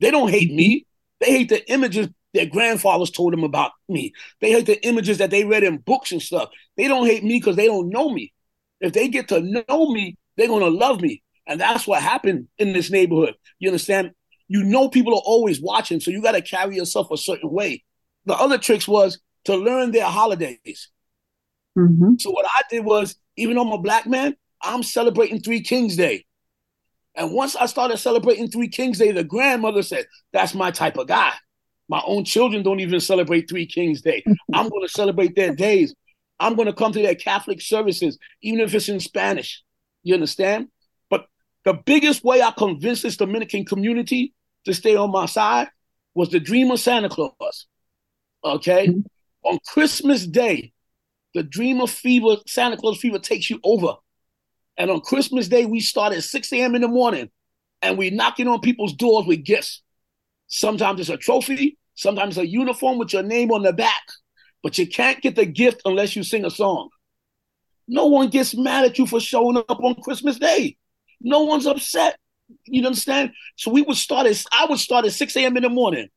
They 0.00 0.10
don't 0.10 0.28
hate 0.28 0.52
me. 0.52 0.86
They 1.20 1.30
hate 1.30 1.48
the 1.50 1.70
images 1.70 2.08
their 2.34 2.46
grandfathers 2.46 3.10
told 3.10 3.32
them 3.32 3.44
about 3.44 3.70
me. 3.88 4.12
They 4.40 4.50
hate 4.50 4.66
the 4.66 4.84
images 4.84 5.18
that 5.18 5.30
they 5.30 5.44
read 5.44 5.62
in 5.62 5.78
books 5.78 6.10
and 6.10 6.20
stuff. 6.20 6.48
They 6.76 6.88
don't 6.88 7.06
hate 7.06 7.22
me 7.22 7.38
because 7.38 7.54
they 7.54 7.66
don't 7.66 7.90
know 7.90 8.10
me. 8.10 8.32
If 8.80 8.92
they 8.92 9.08
get 9.08 9.28
to 9.28 9.40
know 9.40 9.90
me, 9.92 10.16
they're 10.36 10.48
gonna 10.48 10.66
love 10.66 11.00
me. 11.00 11.22
And 11.46 11.60
that's 11.60 11.86
what 11.86 12.02
happened 12.02 12.48
in 12.58 12.72
this 12.72 12.90
neighborhood. 12.90 13.34
You 13.58 13.68
understand? 13.68 14.12
You 14.48 14.64
know 14.64 14.88
people 14.88 15.14
are 15.14 15.22
always 15.24 15.60
watching, 15.60 16.00
so 16.00 16.10
you 16.10 16.22
got 16.22 16.32
to 16.32 16.42
carry 16.42 16.74
yourself 16.74 17.10
a 17.12 17.16
certain 17.16 17.50
way. 17.50 17.84
The 18.26 18.34
other 18.34 18.58
tricks 18.58 18.88
was 18.88 19.20
to 19.44 19.56
learn 19.56 19.92
their 19.92 20.06
holidays. 20.06 20.88
Mm-hmm. 21.78 22.14
So 22.18 22.30
what 22.30 22.46
I 22.46 22.62
did 22.68 22.84
was, 22.84 23.16
even 23.36 23.56
though 23.56 23.62
I'm 23.62 23.72
a 23.72 23.78
black 23.78 24.06
man, 24.06 24.36
I'm 24.62 24.82
celebrating 24.82 25.40
Three 25.40 25.62
Kings 25.62 25.96
Day. 25.96 26.24
And 27.14 27.32
once 27.32 27.56
I 27.56 27.66
started 27.66 27.98
celebrating 27.98 28.48
Three 28.48 28.68
Kings 28.68 28.98
Day, 28.98 29.12
the 29.12 29.24
grandmother 29.24 29.82
said, 29.82 30.06
That's 30.32 30.54
my 30.54 30.70
type 30.70 30.96
of 30.96 31.08
guy. 31.08 31.32
My 31.88 32.02
own 32.06 32.24
children 32.24 32.62
don't 32.62 32.80
even 32.80 33.00
celebrate 33.00 33.48
Three 33.48 33.66
Kings 33.66 34.00
Day. 34.00 34.22
I'm 34.52 34.68
going 34.68 34.82
to 34.82 34.88
celebrate 34.88 35.34
their 35.34 35.54
days. 35.54 35.94
I'm 36.38 36.54
going 36.54 36.66
to 36.66 36.72
come 36.72 36.92
to 36.92 37.02
their 37.02 37.16
Catholic 37.16 37.60
services, 37.60 38.16
even 38.42 38.60
if 38.60 38.74
it's 38.74 38.88
in 38.88 39.00
Spanish. 39.00 39.62
You 40.02 40.14
understand? 40.14 40.68
But 41.10 41.26
the 41.64 41.74
biggest 41.74 42.24
way 42.24 42.42
I 42.42 42.52
convinced 42.52 43.02
this 43.02 43.16
Dominican 43.16 43.64
community 43.64 44.32
to 44.64 44.72
stay 44.72 44.96
on 44.96 45.10
my 45.10 45.26
side 45.26 45.68
was 46.14 46.30
the 46.30 46.40
dream 46.40 46.70
of 46.70 46.80
Santa 46.80 47.08
Claus. 47.08 47.66
Okay? 48.44 48.88
Mm-hmm. 48.88 49.00
On 49.44 49.58
Christmas 49.66 50.26
Day, 50.26 50.72
the 51.34 51.42
dream 51.42 51.80
of 51.80 51.90
fever, 51.90 52.36
Santa 52.46 52.76
Claus 52.76 52.98
fever 52.98 53.18
takes 53.18 53.50
you 53.50 53.60
over. 53.64 53.94
And 54.80 54.90
on 54.90 55.02
Christmas 55.02 55.46
Day, 55.46 55.66
we 55.66 55.80
start 55.80 56.14
at 56.14 56.24
6 56.24 56.54
a.m. 56.54 56.74
in 56.74 56.80
the 56.80 56.88
morning 56.88 57.28
and 57.82 57.98
we're 57.98 58.10
knocking 58.10 58.48
on 58.48 58.60
people's 58.60 58.94
doors 58.94 59.26
with 59.26 59.44
gifts. 59.44 59.82
Sometimes 60.46 61.00
it's 61.00 61.10
a 61.10 61.18
trophy, 61.18 61.76
sometimes 61.96 62.38
a 62.38 62.46
uniform 62.46 62.96
with 62.96 63.12
your 63.12 63.22
name 63.22 63.50
on 63.50 63.62
the 63.62 63.74
back, 63.74 64.00
but 64.62 64.78
you 64.78 64.86
can't 64.86 65.20
get 65.20 65.36
the 65.36 65.44
gift 65.44 65.82
unless 65.84 66.16
you 66.16 66.22
sing 66.22 66.46
a 66.46 66.50
song. 66.50 66.88
No 67.88 68.06
one 68.06 68.28
gets 68.28 68.56
mad 68.56 68.86
at 68.86 68.98
you 68.98 69.06
for 69.06 69.20
showing 69.20 69.58
up 69.58 69.68
on 69.68 69.96
Christmas 69.96 70.38
Day. 70.38 70.78
No 71.20 71.42
one's 71.42 71.66
upset. 71.66 72.18
You 72.64 72.86
understand? 72.86 73.32
So 73.56 73.70
we 73.70 73.82
would 73.82 73.98
start 73.98 74.26
at 74.28 74.42
I 74.50 74.64
would 74.64 74.78
start 74.78 75.04
at 75.04 75.12
6 75.12 75.36
a.m. 75.36 75.58
in 75.58 75.62
the 75.62 75.68
morning. 75.68 76.08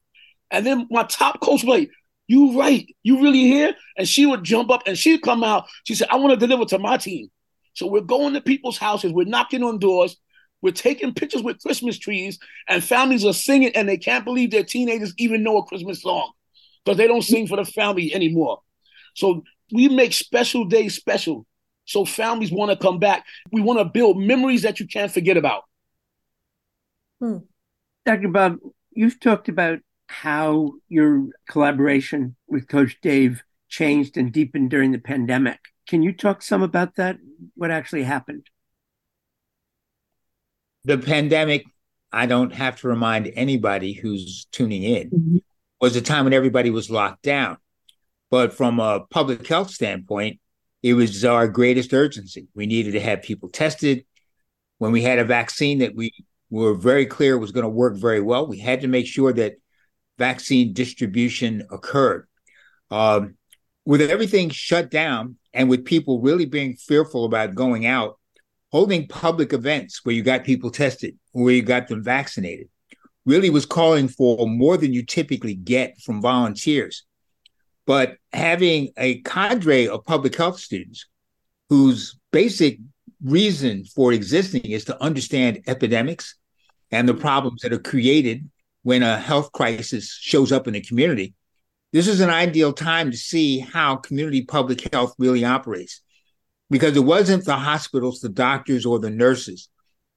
And 0.51 0.65
then 0.65 0.87
my 0.89 1.03
top 1.03 1.41
coach 1.41 1.65
would 1.65 1.69
like, 1.69 1.89
you 2.27 2.57
right, 2.57 2.87
you 3.03 3.21
really 3.21 3.41
here? 3.41 3.75
And 3.97 4.07
she 4.07 4.25
would 4.25 4.45
jump 4.45 4.69
up 4.69 4.83
and 4.87 4.97
she'd 4.97 5.21
come 5.21 5.43
out. 5.43 5.65
She 5.83 5.95
said, 5.95 6.07
I 6.09 6.15
want 6.15 6.39
to 6.39 6.47
deliver 6.47 6.63
to 6.67 6.79
my 6.79 6.95
team. 6.95 7.29
So 7.73 7.87
we're 7.87 8.01
going 8.01 8.33
to 8.33 8.41
people's 8.41 8.77
houses, 8.77 9.11
we're 9.11 9.25
knocking 9.25 9.63
on 9.63 9.79
doors, 9.79 10.15
we're 10.61 10.71
taking 10.71 11.13
pictures 11.13 11.43
with 11.43 11.61
Christmas 11.61 11.99
trees, 11.99 12.39
and 12.67 12.83
families 12.83 13.25
are 13.25 13.33
singing, 13.33 13.71
and 13.75 13.87
they 13.87 13.97
can't 13.97 14.23
believe 14.23 14.51
their 14.51 14.63
teenagers 14.63 15.13
even 15.17 15.43
know 15.43 15.57
a 15.57 15.65
Christmas 15.65 16.01
song 16.01 16.31
because 16.83 16.97
they 16.97 17.07
don't 17.07 17.21
sing 17.21 17.47
for 17.47 17.57
the 17.57 17.65
family 17.65 18.13
anymore. 18.13 18.61
So 19.15 19.43
we 19.71 19.89
make 19.89 20.13
special 20.13 20.65
days 20.65 20.95
special. 20.95 21.45
So 21.85 22.05
families 22.05 22.51
want 22.51 22.71
to 22.71 22.77
come 22.77 22.99
back. 22.99 23.25
We 23.51 23.61
want 23.61 23.79
to 23.79 23.85
build 23.85 24.17
memories 24.17 24.61
that 24.61 24.79
you 24.79 24.87
can't 24.87 25.11
forget 25.11 25.35
about. 25.35 25.63
Hmm. 27.19 27.37
Dr. 28.05 28.29
Bob, 28.29 28.57
you've 28.91 29.19
talked 29.19 29.49
about 29.49 29.79
how 30.07 30.73
your 30.87 31.27
collaboration 31.49 32.35
with 32.47 32.67
Coach 32.67 32.97
Dave 33.01 33.43
changed 33.67 34.17
and 34.17 34.31
deepened 34.31 34.69
during 34.69 34.91
the 34.91 34.99
pandemic. 34.99 35.59
Can 35.87 36.01
you 36.03 36.13
talk 36.13 36.41
some 36.41 36.63
about 36.63 36.95
that? 36.95 37.17
What 37.55 37.71
actually 37.71 38.03
happened? 38.03 38.47
The 40.85 40.97
pandemic, 40.97 41.65
I 42.11 42.25
don't 42.25 42.53
have 42.53 42.79
to 42.81 42.87
remind 42.87 43.31
anybody 43.35 43.93
who's 43.93 44.45
tuning 44.51 44.83
in, 44.83 45.09
mm-hmm. 45.09 45.37
was 45.79 45.95
a 45.95 46.01
time 46.01 46.25
when 46.25 46.33
everybody 46.33 46.69
was 46.69 46.89
locked 46.89 47.23
down. 47.23 47.57
But 48.29 48.53
from 48.53 48.79
a 48.79 49.01
public 49.09 49.45
health 49.47 49.69
standpoint, 49.69 50.39
it 50.81 50.93
was 50.93 51.23
our 51.23 51.47
greatest 51.47 51.93
urgency. 51.93 52.47
We 52.53 52.65
needed 52.65 52.91
to 52.93 52.99
have 52.99 53.21
people 53.21 53.49
tested. 53.49 54.05
When 54.79 54.91
we 54.91 55.01
had 55.01 55.19
a 55.19 55.23
vaccine 55.23 55.79
that 55.79 55.95
we 55.95 56.11
were 56.49 56.73
very 56.73 57.05
clear 57.05 57.37
was 57.37 57.51
going 57.51 57.63
to 57.63 57.69
work 57.69 57.95
very 57.95 58.19
well, 58.19 58.45
we 58.47 58.59
had 58.59 58.81
to 58.81 58.87
make 58.87 59.07
sure 59.07 59.31
that 59.33 59.55
vaccine 60.17 60.73
distribution 60.73 61.65
occurred. 61.71 62.27
Um, 62.91 63.35
with 63.85 64.01
everything 64.01 64.49
shut 64.49 64.89
down 64.89 65.37
and 65.53 65.69
with 65.69 65.85
people 65.85 66.21
really 66.21 66.45
being 66.45 66.75
fearful 66.75 67.25
about 67.25 67.55
going 67.55 67.85
out, 67.85 68.19
holding 68.71 69.07
public 69.07 69.53
events 69.53 70.03
where 70.03 70.15
you 70.15 70.23
got 70.23 70.43
people 70.43 70.71
tested, 70.71 71.17
where 71.31 71.53
you 71.53 71.61
got 71.61 71.87
them 71.87 72.03
vaccinated, 72.03 72.69
really 73.25 73.49
was 73.49 73.65
calling 73.65 74.07
for 74.07 74.47
more 74.47 74.77
than 74.77 74.93
you 74.93 75.05
typically 75.05 75.55
get 75.55 75.99
from 76.01 76.21
volunteers. 76.21 77.03
But 77.85 78.17
having 78.31 78.89
a 78.97 79.21
cadre 79.21 79.87
of 79.87 80.05
public 80.05 80.35
health 80.35 80.59
students 80.59 81.05
whose 81.69 82.17
basic 82.31 82.79
reason 83.23 83.85
for 83.85 84.13
existing 84.13 84.65
is 84.65 84.85
to 84.85 85.01
understand 85.01 85.61
epidemics 85.67 86.35
and 86.91 87.07
the 87.07 87.13
problems 87.13 87.61
that 87.61 87.73
are 87.73 87.79
created 87.79 88.49
when 88.83 89.01
a 89.01 89.17
health 89.17 89.51
crisis 89.51 90.17
shows 90.19 90.51
up 90.51 90.67
in 90.67 90.75
a 90.75 90.81
community, 90.81 91.33
this 91.93 92.07
is 92.07 92.19
an 92.21 92.31
ideal 92.31 92.73
time 92.73 93.11
to 93.11 93.17
see 93.17 93.59
how 93.59 93.95
community 93.95 94.41
public 94.41 94.91
health 94.91 95.13
really 95.19 95.45
operates. 95.45 96.01
Because 96.69 96.97
it 96.97 97.01
wasn't 97.01 97.45
the 97.45 97.55
hospitals, 97.55 98.19
the 98.19 98.29
doctors, 98.29 98.83
or 98.83 98.97
the 98.97 99.11
nurses 99.11 99.69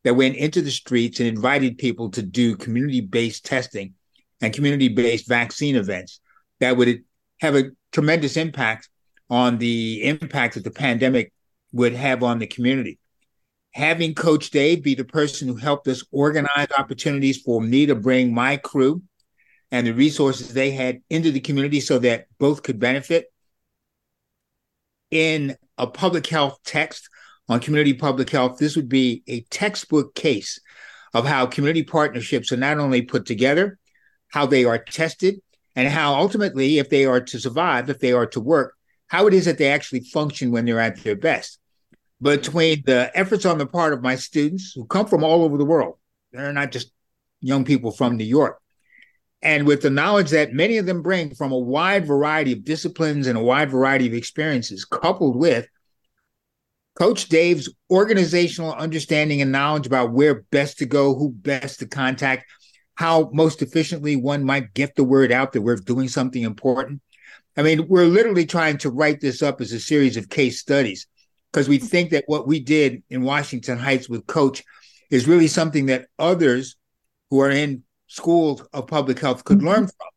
that 0.02 0.14
went 0.14 0.36
into 0.36 0.62
the 0.62 0.70
streets 0.70 1.20
and 1.20 1.28
invited 1.28 1.76
people 1.76 2.10
to 2.12 2.22
do 2.22 2.56
community 2.56 3.02
based 3.02 3.44
testing 3.44 3.92
and 4.40 4.54
community 4.54 4.88
based 4.88 5.28
vaccine 5.28 5.76
events 5.76 6.20
that 6.60 6.76
would 6.78 7.04
have 7.40 7.54
a 7.54 7.70
tremendous 7.92 8.38
impact 8.38 8.88
on 9.28 9.58
the 9.58 10.02
impact 10.04 10.54
that 10.54 10.64
the 10.64 10.70
pandemic 10.70 11.30
would 11.72 11.92
have 11.92 12.22
on 12.22 12.38
the 12.38 12.46
community. 12.46 12.98
Having 13.74 14.14
Coach 14.14 14.50
Dave 14.50 14.82
be 14.82 14.94
the 14.94 15.04
person 15.04 15.46
who 15.46 15.56
helped 15.56 15.86
us 15.88 16.02
organize 16.10 16.68
opportunities 16.78 17.42
for 17.42 17.60
me 17.60 17.84
to 17.84 17.94
bring 17.94 18.32
my 18.32 18.56
crew 18.56 19.02
and 19.70 19.86
the 19.86 19.94
resources 19.94 20.52
they 20.52 20.70
had 20.70 21.00
into 21.10 21.30
the 21.30 21.40
community 21.40 21.80
so 21.80 21.98
that 21.98 22.26
both 22.38 22.62
could 22.62 22.78
benefit. 22.78 23.32
In 25.10 25.56
a 25.78 25.86
public 25.86 26.26
health 26.26 26.58
text 26.64 27.08
on 27.48 27.60
community 27.60 27.94
public 27.94 28.30
health, 28.30 28.58
this 28.58 28.76
would 28.76 28.88
be 28.88 29.22
a 29.26 29.40
textbook 29.42 30.14
case 30.14 30.60
of 31.14 31.26
how 31.26 31.46
community 31.46 31.82
partnerships 31.82 32.52
are 32.52 32.56
not 32.56 32.78
only 32.78 33.02
put 33.02 33.26
together, 33.26 33.78
how 34.28 34.46
they 34.46 34.64
are 34.64 34.78
tested, 34.78 35.40
and 35.74 35.88
how 35.88 36.14
ultimately, 36.14 36.78
if 36.78 36.88
they 36.88 37.04
are 37.04 37.20
to 37.20 37.38
survive, 37.38 37.90
if 37.90 37.98
they 37.98 38.12
are 38.12 38.26
to 38.26 38.40
work, 38.40 38.74
how 39.08 39.26
it 39.26 39.34
is 39.34 39.44
that 39.44 39.58
they 39.58 39.70
actually 39.70 40.00
function 40.00 40.50
when 40.50 40.64
they're 40.64 40.80
at 40.80 41.02
their 41.04 41.16
best. 41.16 41.58
Between 42.20 42.82
the 42.86 43.10
efforts 43.14 43.44
on 43.44 43.58
the 43.58 43.66
part 43.66 43.92
of 43.92 44.02
my 44.02 44.16
students 44.16 44.72
who 44.74 44.86
come 44.86 45.06
from 45.06 45.22
all 45.22 45.44
over 45.44 45.58
the 45.58 45.64
world, 45.64 45.98
they're 46.32 46.52
not 46.52 46.72
just 46.72 46.90
young 47.40 47.64
people 47.64 47.90
from 47.90 48.16
New 48.16 48.24
York, 48.24 48.60
and 49.46 49.64
with 49.64 49.80
the 49.80 49.90
knowledge 49.90 50.30
that 50.30 50.54
many 50.54 50.76
of 50.76 50.86
them 50.86 51.02
bring 51.02 51.32
from 51.32 51.52
a 51.52 51.58
wide 51.58 52.04
variety 52.04 52.50
of 52.50 52.64
disciplines 52.64 53.28
and 53.28 53.38
a 53.38 53.42
wide 53.42 53.70
variety 53.70 54.08
of 54.08 54.12
experiences, 54.12 54.84
coupled 54.84 55.36
with 55.36 55.68
Coach 56.96 57.28
Dave's 57.28 57.72
organizational 57.88 58.72
understanding 58.72 59.40
and 59.40 59.52
knowledge 59.52 59.86
about 59.86 60.10
where 60.10 60.42
best 60.50 60.78
to 60.78 60.86
go, 60.86 61.14
who 61.14 61.30
best 61.30 61.78
to 61.78 61.86
contact, 61.86 62.44
how 62.96 63.30
most 63.32 63.62
efficiently 63.62 64.16
one 64.16 64.42
might 64.42 64.74
get 64.74 64.96
the 64.96 65.04
word 65.04 65.30
out 65.30 65.52
that 65.52 65.62
we're 65.62 65.76
doing 65.76 66.08
something 66.08 66.42
important. 66.42 67.00
I 67.56 67.62
mean, 67.62 67.86
we're 67.86 68.06
literally 68.06 68.46
trying 68.46 68.78
to 68.78 68.90
write 68.90 69.20
this 69.20 69.42
up 69.42 69.60
as 69.60 69.70
a 69.70 69.78
series 69.78 70.16
of 70.16 70.28
case 70.28 70.58
studies 70.58 71.06
because 71.52 71.68
we 71.68 71.78
think 71.78 72.10
that 72.10 72.24
what 72.26 72.48
we 72.48 72.58
did 72.58 73.04
in 73.10 73.22
Washington 73.22 73.78
Heights 73.78 74.08
with 74.08 74.26
Coach 74.26 74.64
is 75.08 75.28
really 75.28 75.46
something 75.46 75.86
that 75.86 76.08
others 76.18 76.74
who 77.30 77.40
are 77.40 77.50
in 77.50 77.84
schools 78.06 78.62
of 78.72 78.86
public 78.86 79.18
health 79.18 79.44
could 79.44 79.58
mm-hmm. 79.58 79.68
learn 79.68 79.86
from 79.86 80.08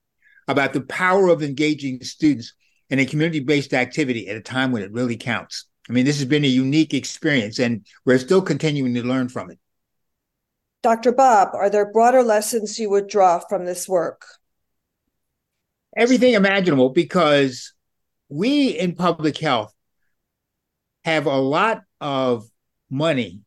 about 0.48 0.74
the 0.74 0.81
power 0.81 1.29
of 1.29 1.43
engaging 1.43 2.01
students 2.01 2.53
in 2.89 3.00
a 3.00 3.05
community 3.05 3.39
based 3.39 3.74
activity 3.74 4.27
at 4.27 4.36
a 4.36 4.41
time 4.41 4.72
when 4.72 4.81
it 4.81 4.91
really 4.91 5.17
counts. 5.17 5.65
I 5.89 5.93
mean, 5.93 6.05
this 6.05 6.19
has 6.19 6.27
been 6.27 6.43
a 6.43 6.48
unique 6.48 6.93
experience, 6.93 7.60
and 7.60 7.86
we're 8.05 8.19
still 8.19 8.41
continuing 8.41 8.93
to 8.96 9.03
learn 9.03 9.29
from 9.29 9.51
it. 9.51 9.60
Dr. 10.81 11.12
Bob, 11.12 11.50
are 11.53 11.69
there 11.69 11.91
broader 11.91 12.24
lessons 12.24 12.79
you 12.79 12.89
would 12.89 13.08
draw 13.08 13.39
from 13.39 13.65
this 13.65 13.88
work? 13.88 14.25
Everything 15.98 16.36
imaginable, 16.36 16.89
because 16.89 17.74
we 18.29 18.69
in 18.69 18.96
public 18.96 19.38
health 19.38 19.74
have 21.03 21.25
a 21.25 21.38
lot 21.38 21.81
of 22.00 22.48
money, 22.89 23.41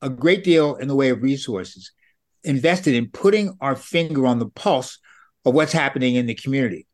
a 0.00 0.08
great 0.08 0.44
deal 0.44 0.76
in 0.76 0.88
the 0.88 0.94
way 0.94 1.10
of 1.10 1.22
resources 1.22 1.92
invested 2.44 2.94
in 2.94 3.10
putting 3.10 3.56
our 3.60 3.76
finger 3.76 4.26
on 4.26 4.38
the 4.38 4.48
pulse 4.48 4.98
of 5.44 5.54
what's 5.54 5.72
happening 5.72 6.14
in 6.14 6.26
the 6.26 6.34
community. 6.34 6.86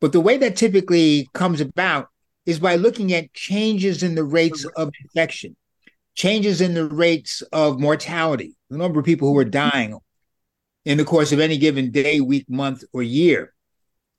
But 0.00 0.12
the 0.12 0.20
way 0.20 0.36
that 0.38 0.56
typically 0.56 1.28
comes 1.32 1.60
about 1.60 2.08
is 2.44 2.58
by 2.58 2.76
looking 2.76 3.12
at 3.12 3.32
changes 3.32 4.02
in 4.02 4.14
the 4.14 4.24
rates 4.24 4.64
of 4.76 4.90
infection, 5.02 5.56
changes 6.14 6.60
in 6.60 6.74
the 6.74 6.86
rates 6.86 7.42
of 7.52 7.80
mortality, 7.80 8.56
the 8.70 8.78
number 8.78 9.00
of 9.00 9.06
people 9.06 9.28
who 9.28 9.38
are 9.38 9.44
dying, 9.44 9.98
in 10.84 10.98
the 10.98 11.04
course 11.04 11.32
of 11.32 11.40
any 11.40 11.58
given 11.58 11.90
day, 11.90 12.20
week, 12.20 12.48
month, 12.48 12.84
or 12.92 13.02
year. 13.02 13.52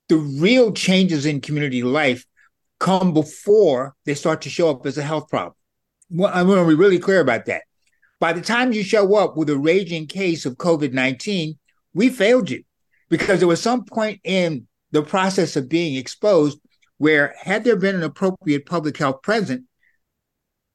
The 0.08 0.16
real 0.16 0.72
changes 0.72 1.26
in 1.26 1.40
community 1.40 1.82
life 1.82 2.24
come 2.78 3.12
before 3.12 3.94
they 4.04 4.14
start 4.14 4.42
to 4.42 4.50
show 4.50 4.70
up 4.70 4.86
as 4.86 4.98
a 4.98 5.02
health 5.02 5.28
problem. 5.28 5.54
Well, 6.10 6.30
I'm 6.32 6.46
going 6.46 6.62
to 6.62 6.68
be 6.68 6.74
really 6.74 6.98
clear 6.98 7.20
about 7.20 7.46
that. 7.46 7.62
By 8.20 8.32
the 8.32 8.40
time 8.40 8.72
you 8.72 8.82
show 8.82 9.14
up 9.16 9.36
with 9.36 9.48
a 9.50 9.58
raging 9.58 10.06
case 10.06 10.44
of 10.44 10.56
COVID 10.56 10.92
19, 10.92 11.58
we 11.94 12.08
failed 12.08 12.50
you 12.50 12.64
because 13.08 13.38
there 13.38 13.48
was 13.48 13.62
some 13.62 13.84
point 13.84 14.20
in 14.24 14.66
the 14.90 15.02
process 15.02 15.56
of 15.56 15.68
being 15.68 15.96
exposed 15.96 16.58
where, 16.98 17.34
had 17.40 17.62
there 17.64 17.76
been 17.76 17.94
an 17.94 18.02
appropriate 18.02 18.66
public 18.66 18.96
health 18.96 19.22
present, 19.22 19.64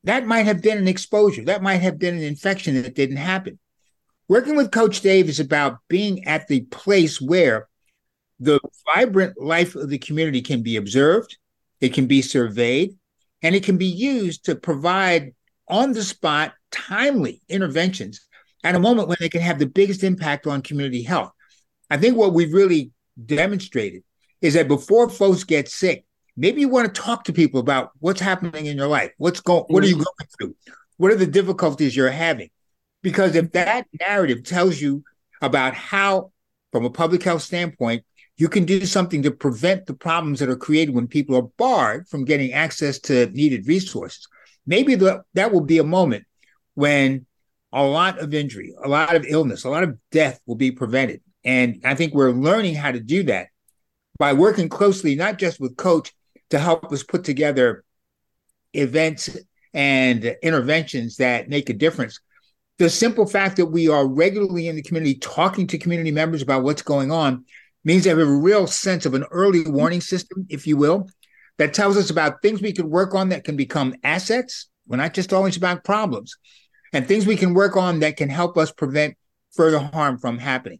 that 0.05 0.25
might 0.25 0.45
have 0.45 0.62
been 0.62 0.77
an 0.77 0.88
exposure. 0.88 1.43
That 1.43 1.62
might 1.62 1.77
have 1.77 2.00
been 2.00 2.15
an 2.15 2.23
infection 2.23 2.81
that 2.81 2.95
didn't 2.95 3.17
happen. 3.17 3.59
Working 4.27 4.55
with 4.55 4.71
Coach 4.71 5.01
Dave 5.01 5.29
is 5.29 5.39
about 5.39 5.79
being 5.89 6.25
at 6.25 6.47
the 6.47 6.62
place 6.62 7.21
where 7.21 7.67
the 8.39 8.59
vibrant 8.93 9.39
life 9.39 9.75
of 9.75 9.89
the 9.89 9.97
community 9.97 10.41
can 10.41 10.63
be 10.63 10.75
observed, 10.77 11.38
it 11.81 11.93
can 11.93 12.07
be 12.07 12.21
surveyed, 12.21 12.97
and 13.41 13.55
it 13.55 13.63
can 13.63 13.77
be 13.77 13.85
used 13.85 14.45
to 14.45 14.55
provide 14.55 15.33
on 15.67 15.93
the 15.93 16.03
spot, 16.03 16.53
timely 16.74 17.42
interventions 17.48 18.22
at 18.63 18.75
a 18.75 18.80
moment 18.80 19.08
when 19.08 19.18
they 19.20 19.30
can 19.30 19.42
have 19.42 19.60
the 19.60 19.68
biggest 19.68 20.03
impact 20.03 20.48
on 20.48 20.62
community 20.62 21.03
health. 21.03 21.32
I 21.89 21.98
think 21.98 22.18
what 22.18 22.34
we've 22.34 22.53
really 22.53 22.92
demonstrated 23.24 24.03
is 24.42 24.56
that 24.56 24.68
before 24.68 25.10
folks 25.10 25.44
get 25.44 25.70
sick, 25.70 26.06
maybe 26.36 26.62
you 26.62 26.70
want 26.70 26.94
to 26.94 27.01
talk 27.01 27.25
to 27.25 27.34
people 27.34 27.60
about 27.60 27.92
what's 28.00 28.22
happening 28.22 28.65
in 28.65 28.77
your 28.77 28.88
life. 28.88 29.12
What's 29.18 29.39
going 29.39 29.65
what 29.68 29.84
are 29.84 29.88
you 29.88 29.96
mm-hmm. 29.96 30.03
going 30.03 30.30
through? 30.38 30.74
What 30.98 31.12
are 31.12 31.18
the 31.18 31.27
difficulties 31.27 31.96
you're 31.96 32.10
having? 32.10 32.50
Because 33.01 33.36
if 33.36 33.51
that 33.51 33.88
narrative 34.00 34.44
tells 34.44 34.82
you 34.82 35.03
about 35.42 35.74
how, 35.74 36.32
from 36.72 36.86
a 36.86 36.89
public 36.89 37.22
health 37.24 37.42
standpoint, 37.42 38.03
you 38.38 38.50
can 38.50 38.65
do 38.65 38.86
something 38.86 39.22
to 39.24 39.32
prevent 39.32 39.86
the 39.86 39.94
problems 39.94 40.39
that 40.39 40.50
are 40.50 40.56
created 40.56 40.96
when 40.96 41.08
people 41.08 41.36
are 41.36 41.50
barred 41.58 42.08
from 42.08 42.25
getting 42.25 42.53
access 42.53 43.00
to 43.00 43.27
needed 43.27 43.68
resources. 43.68 44.27
Maybe 44.65 44.96
the, 44.96 45.24
that 45.34 45.51
will 45.51 45.62
be 45.62 45.77
a 45.77 45.84
moment 45.84 46.25
when 46.75 47.25
a 47.72 47.84
lot 47.84 48.20
of 48.20 48.34
injury, 48.34 48.74
a 48.84 48.88
lot 48.88 49.15
of 49.15 49.25
illness, 49.27 49.63
a 49.63 49.70
lot 49.70 49.84
of 49.84 49.98
death 50.12 50.39
will 50.46 50.56
be 50.56 50.72
prevented. 50.72 51.22
And 51.44 51.82
I 51.84 51.96
think 51.96 52.13
we're 52.13 52.32
learning 52.32 52.75
how 52.75 52.92
to 52.92 53.00
do 53.00 53.24
that 53.24 53.48
by 54.20 54.34
working 54.34 54.70
closely, 54.70 55.15
not 55.15 55.39
just 55.39 55.60
with 55.60 55.75
coach 55.75 56.13
to 56.51 56.60
help 56.60 56.92
us 56.92 57.03
put 57.03 57.24
together 57.24 57.84
events 58.74 59.38
and 59.74 60.24
interventions 60.44 61.18
that 61.18 61.50
make 61.50 61.70
a 61.70 61.74
difference. 61.74 62.20
The 62.77 62.89
simple 62.89 63.25
fact 63.25 63.58
that 63.58 63.68
we 63.68 63.88
are 63.88 64.08
regularly 64.08 64.68
in 64.68 64.75
the 64.75 64.84
community 64.84 65.15
talking 65.15 65.68
to 65.68 65.77
community 65.77 66.12
members 66.12 66.42
about 66.42 66.63
what's 66.63 66.82
going 66.82 67.12
on 67.12 67.46
means 67.84 68.03
they 68.03 68.10
have 68.10 68.20
a 68.20 68.25
real 68.25 68.68
sense 68.68 69.06
of 69.06 69.13
an 69.13 69.25
early 69.32 69.63
warning 69.63 70.01
system, 70.01 70.46
if 70.50 70.65
you 70.65 70.77
will, 70.77 71.08
that 71.58 71.74
tells 71.74 71.98
us 71.98 72.10
about 72.10 72.42
things 72.42 72.62
we 72.62 72.74
can 72.74 72.89
work 72.89 73.13
on 73.13 73.30
that 73.30 73.44
can 73.44 73.56
become 73.56 73.96
assets. 74.03 74.70
We're 74.88 74.98
not 74.98 75.13
just 75.13 75.34
always 75.34 75.58
about 75.58 75.84
problems, 75.84 76.38
and 76.93 77.07
things 77.07 77.25
we 77.25 77.35
can 77.35 77.53
work 77.53 77.75
on 77.75 78.00
that 78.00 78.17
can 78.17 78.29
help 78.29 78.57
us 78.57 78.71
prevent 78.71 79.17
further 79.51 79.79
harm 79.79 80.17
from 80.17 80.38
happening. 80.38 80.79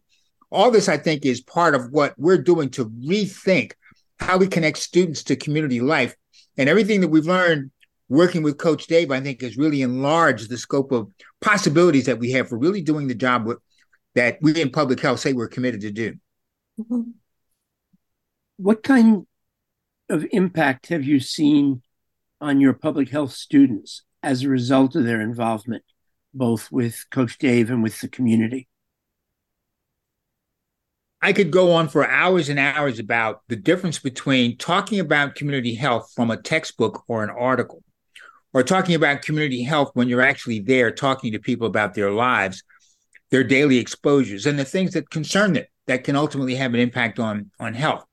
All 0.50 0.70
this, 0.70 0.88
I 0.88 0.96
think, 0.96 1.26
is 1.26 1.40
part 1.40 1.74
of 1.74 1.90
what 1.90 2.14
we're 2.16 2.38
doing 2.38 2.70
to 2.70 2.86
rethink 2.86 3.72
how 4.20 4.38
we 4.38 4.46
connect 4.46 4.78
students 4.78 5.24
to 5.24 5.36
community 5.36 5.80
life. 5.80 6.14
And 6.56 6.68
everything 6.68 7.00
that 7.00 7.08
we've 7.08 7.26
learned 7.26 7.72
working 8.08 8.42
with 8.42 8.58
Coach 8.58 8.86
Dave, 8.86 9.10
I 9.10 9.20
think, 9.20 9.42
has 9.42 9.56
really 9.56 9.82
enlarged 9.82 10.48
the 10.48 10.56
scope 10.56 10.92
of 10.92 11.10
possibilities 11.40 12.06
that 12.06 12.18
we 12.18 12.30
have 12.32 12.48
for 12.48 12.56
really 12.56 12.82
doing 12.82 13.08
the 13.08 13.14
job 13.14 13.50
that 14.14 14.38
we 14.40 14.60
in 14.60 14.70
public 14.70 15.00
health 15.00 15.20
say 15.20 15.32
we're 15.32 15.48
committed 15.48 15.80
to 15.80 15.90
do. 15.90 16.14
What 18.56 18.82
kind 18.82 19.26
of 20.08 20.26
impact 20.30 20.88
have 20.88 21.02
you 21.02 21.18
seen 21.18 21.82
on 22.40 22.60
your 22.60 22.74
public 22.74 23.08
health 23.08 23.32
students 23.32 24.02
as 24.22 24.42
a 24.42 24.48
result 24.48 24.94
of 24.94 25.04
their 25.04 25.20
involvement, 25.20 25.82
both 26.34 26.70
with 26.70 27.06
Coach 27.10 27.38
Dave 27.38 27.70
and 27.70 27.82
with 27.82 28.00
the 28.00 28.08
community? 28.08 28.68
I 31.22 31.32
could 31.32 31.50
go 31.50 31.72
on 31.72 31.88
for 31.88 32.06
hours 32.06 32.50
and 32.50 32.58
hours 32.58 32.98
about 32.98 33.40
the 33.48 33.56
difference 33.56 33.98
between 33.98 34.58
talking 34.58 35.00
about 35.00 35.36
community 35.36 35.74
health 35.74 36.12
from 36.14 36.30
a 36.30 36.36
textbook 36.36 37.04
or 37.08 37.24
an 37.24 37.30
article, 37.30 37.82
or 38.52 38.62
talking 38.62 38.94
about 38.94 39.22
community 39.22 39.62
health 39.62 39.90
when 39.94 40.06
you're 40.06 40.20
actually 40.20 40.60
there 40.60 40.90
talking 40.90 41.32
to 41.32 41.38
people 41.38 41.66
about 41.66 41.94
their 41.94 42.10
lives, 42.10 42.62
their 43.30 43.42
daily 43.42 43.78
exposures, 43.78 44.44
and 44.44 44.58
the 44.58 44.66
things 44.66 44.92
that 44.92 45.08
concern 45.08 45.54
them 45.54 45.64
that 45.86 46.04
can 46.04 46.14
ultimately 46.14 46.56
have 46.56 46.74
an 46.74 46.80
impact 46.80 47.18
on, 47.18 47.50
on 47.58 47.72
health. 47.72 48.04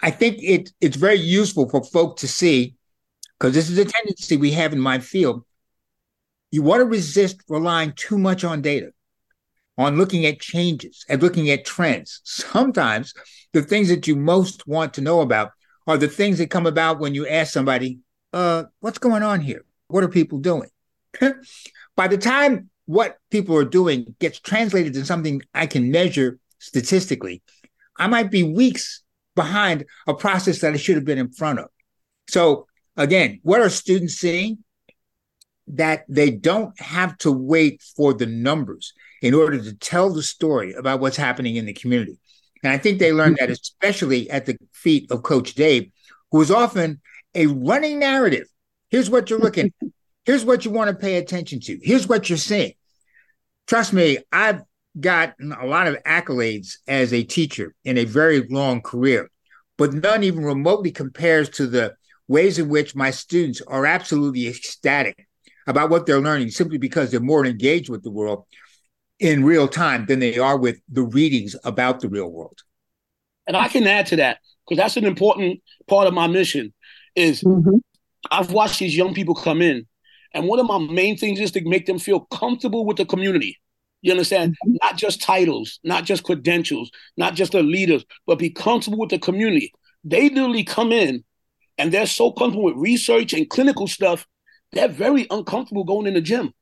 I 0.00 0.10
think 0.10 0.38
it 0.40 0.70
it's 0.80 0.96
very 0.96 1.16
useful 1.16 1.68
for 1.68 1.84
folk 1.84 2.18
to 2.18 2.28
see, 2.28 2.74
because 3.38 3.54
this 3.54 3.68
is 3.68 3.78
a 3.78 3.84
tendency 3.84 4.36
we 4.36 4.52
have 4.52 4.72
in 4.72 4.80
my 4.80 4.98
field. 4.98 5.44
You 6.54 6.62
want 6.62 6.82
to 6.82 6.84
resist 6.84 7.42
relying 7.48 7.94
too 7.96 8.16
much 8.16 8.44
on 8.44 8.62
data, 8.62 8.92
on 9.76 9.98
looking 9.98 10.24
at 10.24 10.38
changes 10.38 11.04
and 11.08 11.20
looking 11.20 11.50
at 11.50 11.64
trends. 11.64 12.20
Sometimes 12.22 13.12
the 13.52 13.60
things 13.60 13.88
that 13.88 14.06
you 14.06 14.14
most 14.14 14.64
want 14.64 14.94
to 14.94 15.00
know 15.00 15.20
about 15.20 15.50
are 15.88 15.98
the 15.98 16.06
things 16.06 16.38
that 16.38 16.50
come 16.50 16.64
about 16.64 17.00
when 17.00 17.12
you 17.12 17.26
ask 17.26 17.52
somebody, 17.52 17.98
uh, 18.32 18.62
what's 18.78 18.98
going 18.98 19.24
on 19.24 19.40
here? 19.40 19.64
What 19.88 20.04
are 20.04 20.08
people 20.08 20.38
doing? 20.38 20.70
By 21.96 22.06
the 22.06 22.18
time 22.18 22.70
what 22.86 23.18
people 23.32 23.56
are 23.56 23.64
doing 23.64 24.14
gets 24.20 24.38
translated 24.38 24.94
to 24.94 25.04
something 25.04 25.42
I 25.54 25.66
can 25.66 25.90
measure 25.90 26.38
statistically, 26.60 27.42
I 27.96 28.06
might 28.06 28.30
be 28.30 28.44
weeks 28.44 29.02
behind 29.34 29.86
a 30.06 30.14
process 30.14 30.60
that 30.60 30.72
I 30.72 30.76
should 30.76 30.94
have 30.94 31.04
been 31.04 31.18
in 31.18 31.32
front 31.32 31.58
of. 31.58 31.66
So 32.28 32.68
again, 32.96 33.40
what 33.42 33.60
are 33.60 33.70
students 33.70 34.14
seeing? 34.14 34.58
That 35.66 36.04
they 36.08 36.30
don't 36.30 36.78
have 36.80 37.16
to 37.18 37.32
wait 37.32 37.82
for 37.96 38.12
the 38.12 38.26
numbers 38.26 38.92
in 39.22 39.32
order 39.32 39.58
to 39.58 39.74
tell 39.74 40.10
the 40.10 40.22
story 40.22 40.74
about 40.74 41.00
what's 41.00 41.16
happening 41.16 41.56
in 41.56 41.64
the 41.66 41.72
community. 41.72 42.18
And 42.62 42.72
I 42.72 42.78
think 42.78 42.98
they 42.98 43.12
learned 43.12 43.38
that 43.40 43.50
especially 43.50 44.30
at 44.30 44.46
the 44.46 44.58
feet 44.72 45.10
of 45.10 45.22
Coach 45.22 45.54
Dave, 45.54 45.90
who 46.30 46.40
is 46.40 46.50
often 46.50 47.00
a 47.34 47.46
running 47.46 47.98
narrative. 47.98 48.46
Here's 48.90 49.10
what 49.10 49.30
you're 49.30 49.38
looking 49.38 49.72
at. 49.82 49.88
Here's 50.24 50.44
what 50.44 50.64
you 50.64 50.70
want 50.70 50.88
to 50.88 50.96
pay 50.96 51.16
attention 51.16 51.60
to. 51.60 51.78
Here's 51.82 52.06
what 52.08 52.28
you're 52.28 52.38
seeing. 52.38 52.72
Trust 53.66 53.92
me, 53.92 54.18
I've 54.32 54.62
gotten 54.98 55.52
a 55.52 55.66
lot 55.66 55.86
of 55.86 56.02
accolades 56.04 56.76
as 56.86 57.12
a 57.12 57.24
teacher 57.24 57.74
in 57.84 57.98
a 57.98 58.04
very 58.04 58.46
long 58.48 58.80
career, 58.80 59.30
but 59.76 59.92
none 59.92 60.22
even 60.22 60.44
remotely 60.44 60.90
compares 60.90 61.48
to 61.50 61.66
the 61.66 61.94
ways 62.28 62.58
in 62.58 62.68
which 62.68 62.94
my 62.94 63.10
students 63.10 63.60
are 63.66 63.86
absolutely 63.86 64.48
ecstatic 64.48 65.26
about 65.66 65.90
what 65.90 66.06
they're 66.06 66.20
learning 66.20 66.50
simply 66.50 66.78
because 66.78 67.10
they're 67.10 67.20
more 67.20 67.46
engaged 67.46 67.88
with 67.88 68.02
the 68.02 68.10
world 68.10 68.44
in 69.18 69.44
real 69.44 69.68
time 69.68 70.06
than 70.06 70.18
they 70.18 70.38
are 70.38 70.58
with 70.58 70.80
the 70.88 71.02
readings 71.02 71.56
about 71.64 72.00
the 72.00 72.08
real 72.08 72.30
world. 72.30 72.60
And 73.46 73.56
I 73.56 73.68
can 73.68 73.86
add 73.86 74.06
to 74.06 74.16
that 74.16 74.38
because 74.66 74.82
that's 74.82 74.96
an 74.96 75.04
important 75.04 75.60
part 75.86 76.06
of 76.06 76.14
my 76.14 76.26
mission 76.26 76.72
is 77.14 77.42
mm-hmm. 77.42 77.76
I've 78.30 78.52
watched 78.52 78.80
these 78.80 78.96
young 78.96 79.14
people 79.14 79.34
come 79.34 79.62
in 79.62 79.86
and 80.32 80.48
one 80.48 80.58
of 80.58 80.66
my 80.66 80.78
main 80.78 81.16
things 81.16 81.40
is 81.40 81.52
to 81.52 81.66
make 81.68 81.86
them 81.86 81.98
feel 81.98 82.20
comfortable 82.20 82.84
with 82.84 82.96
the 82.96 83.04
community. 83.04 83.58
You 84.02 84.12
understand? 84.12 84.52
Mm-hmm. 84.52 84.76
Not 84.82 84.96
just 84.96 85.22
titles, 85.22 85.78
not 85.84 86.04
just 86.04 86.24
credentials, 86.24 86.90
not 87.16 87.34
just 87.34 87.52
the 87.52 87.62
leaders, 87.62 88.04
but 88.26 88.38
be 88.38 88.50
comfortable 88.50 88.98
with 88.98 89.10
the 89.10 89.18
community. 89.18 89.72
They 90.02 90.28
literally 90.28 90.64
come 90.64 90.92
in 90.92 91.24
and 91.78 91.92
they're 91.92 92.06
so 92.06 92.32
comfortable 92.32 92.64
with 92.64 92.76
research 92.76 93.32
and 93.32 93.48
clinical 93.48 93.86
stuff, 93.86 94.26
they're 94.74 94.88
very 94.88 95.26
uncomfortable 95.30 95.84
going 95.84 96.06
in 96.06 96.14
the 96.14 96.20
gym. 96.20 96.52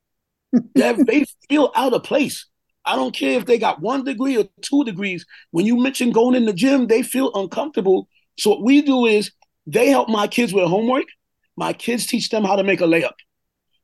they 0.75 1.25
feel 1.49 1.73
out 1.75 1.93
of 1.93 2.05
place. 2.05 2.47
I 2.85 2.97
don't 2.97 3.15
care 3.15 3.39
if 3.39 3.47
they 3.47 3.59
got 3.59 3.81
one 3.81 4.05
degree 4.05 4.37
or 4.37 4.45
two 4.61 4.85
degrees. 4.85 5.25
When 5.51 5.67
you 5.67 5.77
mention 5.77 6.11
going 6.11 6.35
in 6.35 6.47
the 6.47 6.53
gym, 6.53 6.89
they 6.89 7.03
feel 7.03 7.31
uncomfortable. 7.35 8.09
So 8.39 8.51
what 8.51 8.63
we 8.63 8.83
do 8.83 9.07
is 9.07 9.33
they 9.67 9.89
help 9.89 10.09
my 10.09 10.27
kids 10.27 10.53
with 10.53 10.65
homework. 10.65 11.05
My 11.57 11.73
kids 11.73 12.07
teach 12.07 12.29
them 12.31 12.45
how 12.45 12.57
to 12.57 12.65
make 12.65 12.81
a 12.81 12.85
layup. 12.85 13.13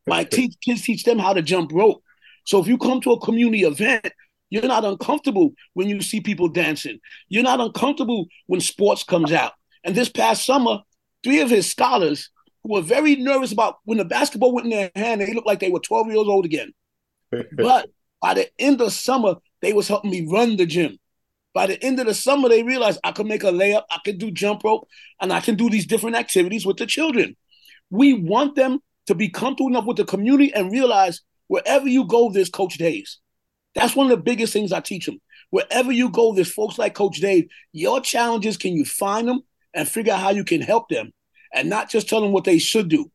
My 0.06 0.24
te- 0.24 0.56
kids 0.64 0.82
teach 0.82 1.04
them 1.04 1.18
how 1.18 1.32
to 1.32 1.42
jump 1.42 1.70
rope. 1.72 2.02
So 2.44 2.60
if 2.60 2.66
you 2.66 2.78
come 2.78 3.00
to 3.02 3.12
a 3.12 3.20
community 3.20 3.62
event, 3.62 4.10
you're 4.50 4.62
not 4.62 4.84
uncomfortable 4.84 5.52
when 5.74 5.88
you 5.88 6.00
see 6.00 6.20
people 6.20 6.48
dancing. 6.48 6.98
You're 7.28 7.42
not 7.42 7.60
uncomfortable 7.60 8.26
when 8.46 8.60
sports 8.60 9.04
comes 9.04 9.32
out. 9.32 9.52
And 9.84 9.94
this 9.94 10.08
past 10.08 10.46
summer, 10.46 10.78
three 11.22 11.40
of 11.40 11.50
his 11.50 11.70
scholars 11.70 12.30
who 12.62 12.74
were 12.74 12.82
very 12.82 13.16
nervous 13.16 13.52
about 13.52 13.78
when 13.84 13.98
the 13.98 14.04
basketball 14.04 14.52
went 14.52 14.66
in 14.66 14.70
their 14.70 14.90
hand, 14.94 15.20
they 15.20 15.32
looked 15.32 15.46
like 15.46 15.60
they 15.60 15.70
were 15.70 15.80
12 15.80 16.08
years 16.08 16.18
old 16.18 16.44
again. 16.44 16.72
but 17.56 17.90
by 18.20 18.34
the 18.34 18.48
end 18.58 18.80
of 18.80 18.92
summer, 18.92 19.36
they 19.62 19.72
was 19.72 19.88
helping 19.88 20.10
me 20.10 20.26
run 20.30 20.56
the 20.56 20.66
gym. 20.66 20.98
By 21.54 21.66
the 21.66 21.82
end 21.82 21.98
of 21.98 22.06
the 22.06 22.14
summer, 22.14 22.48
they 22.48 22.62
realized 22.62 23.00
I 23.02 23.12
could 23.12 23.26
make 23.26 23.42
a 23.42 23.50
layup, 23.50 23.84
I 23.90 23.98
could 24.04 24.18
do 24.18 24.30
jump 24.30 24.62
rope, 24.64 24.88
and 25.20 25.32
I 25.32 25.40
can 25.40 25.56
do 25.56 25.70
these 25.70 25.86
different 25.86 26.16
activities 26.16 26.64
with 26.64 26.76
the 26.76 26.86
children. 26.86 27.36
We 27.90 28.12
want 28.12 28.54
them 28.54 28.80
to 29.06 29.14
be 29.14 29.28
comfortable 29.28 29.68
enough 29.68 29.86
with 29.86 29.96
the 29.96 30.04
community 30.04 30.52
and 30.52 30.70
realize 30.70 31.22
Wherever 31.48 31.88
you 31.88 32.04
go, 32.04 32.30
there's 32.30 32.50
Coach 32.50 32.78
Dave's. 32.78 33.18
That's 33.74 33.96
one 33.96 34.10
of 34.10 34.16
the 34.16 34.22
biggest 34.22 34.52
things 34.52 34.72
I 34.72 34.80
teach 34.80 35.06
them. 35.06 35.20
Wherever 35.50 35.90
you 35.90 36.10
go, 36.10 36.34
there's 36.34 36.52
folks 36.52 36.78
like 36.78 36.94
Coach 36.94 37.20
Dave. 37.20 37.48
Your 37.72 38.00
challenges, 38.00 38.56
can 38.56 38.74
you 38.74 38.84
find 38.84 39.26
them 39.26 39.40
and 39.74 39.88
figure 39.88 40.12
out 40.12 40.20
how 40.20 40.30
you 40.30 40.44
can 40.44 40.60
help 40.60 40.88
them 40.88 41.10
and 41.52 41.68
not 41.68 41.90
just 41.90 42.08
tell 42.08 42.20
them 42.20 42.32
what 42.32 42.44
they 42.44 42.58
should 42.58 42.88
do? 42.88 43.10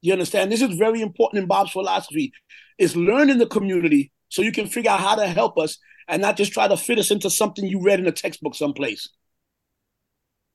You 0.00 0.12
understand? 0.12 0.52
This 0.52 0.62
is 0.62 0.76
very 0.76 1.00
important 1.00 1.42
in 1.42 1.48
Bob's 1.48 1.72
philosophy. 1.72 2.32
Is 2.78 2.94
learning 2.94 3.38
the 3.38 3.46
community 3.46 4.12
so 4.28 4.42
you 4.42 4.52
can 4.52 4.66
figure 4.66 4.90
out 4.90 5.00
how 5.00 5.14
to 5.14 5.26
help 5.26 5.58
us 5.58 5.78
and 6.08 6.22
not 6.22 6.36
just 6.36 6.52
try 6.52 6.68
to 6.68 6.76
fit 6.76 6.98
us 6.98 7.10
into 7.10 7.30
something 7.30 7.66
you 7.66 7.82
read 7.82 8.00
in 8.00 8.06
a 8.06 8.12
textbook 8.12 8.54
someplace. 8.54 9.08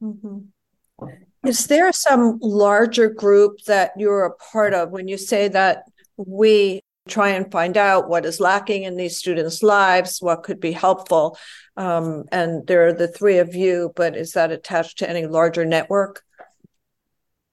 Mm-hmm. 0.01 1.07
Is 1.47 1.67
there 1.67 1.91
some 1.91 2.37
larger 2.41 3.09
group 3.09 3.61
that 3.65 3.91
you're 3.97 4.25
a 4.25 4.35
part 4.35 4.73
of 4.73 4.91
when 4.91 5.07
you 5.07 5.17
say 5.17 5.47
that 5.47 5.83
we 6.17 6.81
try 7.09 7.29
and 7.29 7.51
find 7.51 7.77
out 7.77 8.07
what 8.07 8.25
is 8.25 8.39
lacking 8.39 8.83
in 8.83 8.95
these 8.95 9.17
students' 9.17 9.63
lives, 9.63 10.21
what 10.21 10.43
could 10.43 10.59
be 10.59 10.71
helpful? 10.71 11.37
Um, 11.75 12.25
and 12.31 12.65
there 12.67 12.87
are 12.87 12.93
the 12.93 13.07
three 13.07 13.39
of 13.39 13.55
you, 13.55 13.91
but 13.95 14.15
is 14.15 14.33
that 14.33 14.51
attached 14.51 14.99
to 14.99 15.09
any 15.09 15.25
larger 15.25 15.65
network? 15.65 16.23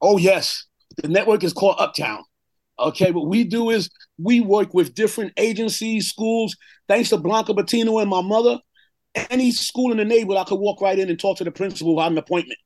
Oh, 0.01 0.19
yes. 0.19 0.65
The 0.97 1.09
network 1.09 1.45
is 1.45 1.53
called 1.53 1.77
Uptown. 1.79 2.23
Okay, 2.79 3.11
what 3.11 3.27
we 3.27 3.45
do 3.45 3.71
is 3.71 3.91
we 4.19 4.41
work 4.41 4.73
with 4.73 4.95
different 4.95 5.33
agencies, 5.37 6.09
schools. 6.09 6.57
Thanks 6.87 7.09
to 7.11 7.17
Blanca 7.17 7.53
Battino 7.53 8.01
and 8.01 8.09
my 8.09 8.23
mother, 8.23 8.61
any 9.31 9.51
school 9.51 9.91
in 9.91 9.99
the 9.99 10.05
neighborhood, 10.05 10.41
I 10.41 10.45
could 10.45 10.61
walk 10.61 10.81
right 10.81 10.99
in 10.99 11.09
and 11.09 11.19
talk 11.19 11.39
to 11.39 11.45
the 11.45 11.51
principal 11.51 11.97
without 11.97 12.13
an 12.13 12.19
appointment. 12.19 12.59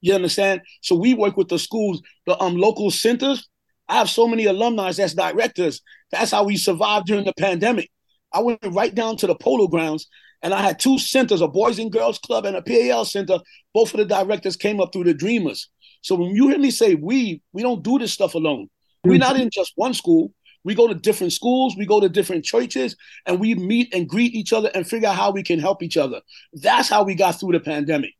You 0.00 0.14
understand? 0.14 0.60
So 0.82 0.94
we 0.94 1.14
work 1.14 1.36
with 1.36 1.48
the 1.48 1.58
schools, 1.58 2.00
the 2.26 2.40
um 2.40 2.56
local 2.56 2.90
centers. 2.90 3.48
I 3.88 3.96
have 3.96 4.10
so 4.10 4.28
many 4.28 4.44
alumni 4.46 4.92
that's 4.92 5.14
directors. 5.14 5.80
That's 6.10 6.30
how 6.30 6.44
we 6.44 6.56
survived 6.56 7.06
during 7.06 7.24
the 7.24 7.32
pandemic. 7.38 7.90
I 8.32 8.40
went 8.40 8.60
right 8.70 8.94
down 8.94 9.16
to 9.18 9.26
the 9.26 9.34
polo 9.34 9.68
grounds 9.68 10.06
and 10.42 10.52
I 10.52 10.60
had 10.60 10.78
two 10.78 10.98
centers, 10.98 11.40
a 11.40 11.48
Boys 11.48 11.78
and 11.78 11.90
Girls 11.90 12.18
Club 12.18 12.44
and 12.44 12.56
a 12.56 12.62
PAL 12.62 13.04
center. 13.04 13.38
Both 13.72 13.94
of 13.94 13.98
the 13.98 14.04
directors 14.04 14.56
came 14.56 14.80
up 14.80 14.92
through 14.92 15.04
the 15.04 15.14
Dreamers. 15.14 15.68
So 16.06 16.14
when 16.14 16.36
you 16.36 16.46
hear 16.46 16.58
me 16.58 16.70
say 16.70 16.94
we, 16.94 17.42
we 17.52 17.62
don't 17.62 17.82
do 17.82 17.98
this 17.98 18.12
stuff 18.12 18.36
alone. 18.36 18.70
We're 19.02 19.18
not 19.18 19.40
in 19.40 19.50
just 19.50 19.72
one 19.74 19.92
school. 19.92 20.32
We 20.62 20.76
go 20.76 20.86
to 20.86 20.94
different 20.94 21.32
schools, 21.32 21.74
we 21.76 21.84
go 21.84 21.98
to 21.98 22.08
different 22.08 22.44
churches, 22.44 22.94
and 23.26 23.40
we 23.40 23.56
meet 23.56 23.92
and 23.92 24.08
greet 24.08 24.32
each 24.32 24.52
other 24.52 24.70
and 24.72 24.86
figure 24.86 25.08
out 25.08 25.16
how 25.16 25.32
we 25.32 25.42
can 25.42 25.58
help 25.58 25.82
each 25.82 25.96
other. 25.96 26.20
That's 26.52 26.88
how 26.88 27.02
we 27.02 27.16
got 27.16 27.40
through 27.40 27.52
the 27.52 27.60
pandemic. 27.60 28.12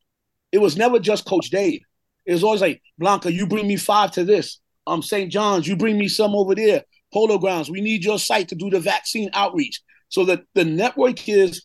It 0.50 0.58
was 0.58 0.76
never 0.76 0.98
just 0.98 1.26
Coach 1.26 1.50
Dave. 1.50 1.80
It 2.24 2.32
was 2.32 2.42
always 2.42 2.60
like, 2.60 2.82
Blanca, 2.98 3.32
you 3.32 3.46
bring 3.46 3.68
me 3.68 3.76
five 3.76 4.10
to 4.12 4.24
this. 4.24 4.58
Um, 4.88 5.00
St. 5.00 5.30
John's, 5.30 5.68
you 5.68 5.76
bring 5.76 5.96
me 5.96 6.08
some 6.08 6.34
over 6.34 6.56
there. 6.56 6.82
Polo 7.12 7.38
Grounds, 7.38 7.70
we 7.70 7.80
need 7.80 8.04
your 8.04 8.18
site 8.18 8.48
to 8.48 8.56
do 8.56 8.68
the 8.68 8.80
vaccine 8.80 9.30
outreach. 9.32 9.80
So 10.08 10.24
that 10.24 10.42
the 10.56 10.64
network 10.64 11.28
is 11.28 11.64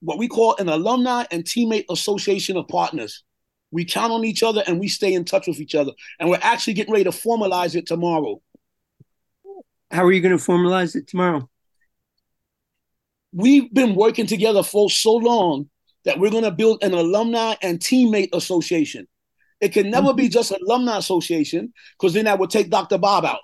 what 0.00 0.16
we 0.16 0.26
call 0.26 0.56
an 0.56 0.70
alumni 0.70 1.24
and 1.30 1.44
teammate 1.44 1.84
association 1.90 2.56
of 2.56 2.66
partners. 2.68 3.24
We 3.70 3.84
count 3.84 4.12
on 4.12 4.24
each 4.24 4.42
other 4.42 4.62
and 4.66 4.80
we 4.80 4.88
stay 4.88 5.12
in 5.12 5.24
touch 5.24 5.46
with 5.46 5.60
each 5.60 5.74
other. 5.74 5.92
And 6.18 6.30
we're 6.30 6.38
actually 6.40 6.74
getting 6.74 6.92
ready 6.92 7.04
to 7.04 7.10
formalize 7.10 7.74
it 7.74 7.86
tomorrow. 7.86 8.40
How 9.90 10.04
are 10.04 10.12
you 10.12 10.20
going 10.20 10.36
to 10.36 10.42
formalize 10.42 10.96
it 10.96 11.06
tomorrow? 11.06 11.48
We've 13.32 13.72
been 13.72 13.94
working 13.94 14.26
together 14.26 14.62
for 14.62 14.90
so 14.90 15.14
long 15.14 15.68
that 16.04 16.18
we're 16.18 16.30
going 16.30 16.44
to 16.44 16.50
build 16.50 16.82
an 16.82 16.94
alumni 16.94 17.54
and 17.62 17.78
teammate 17.78 18.30
association. 18.32 19.06
It 19.60 19.70
can 19.70 19.90
never 19.90 20.08
mm-hmm. 20.08 20.16
be 20.16 20.28
just 20.28 20.50
an 20.50 20.58
alumni 20.66 20.98
association 20.98 21.72
because 21.98 22.14
then 22.14 22.24
that 22.26 22.38
would 22.38 22.50
take 22.50 22.70
Dr. 22.70 22.98
Bob 22.98 23.24
out. 23.24 23.40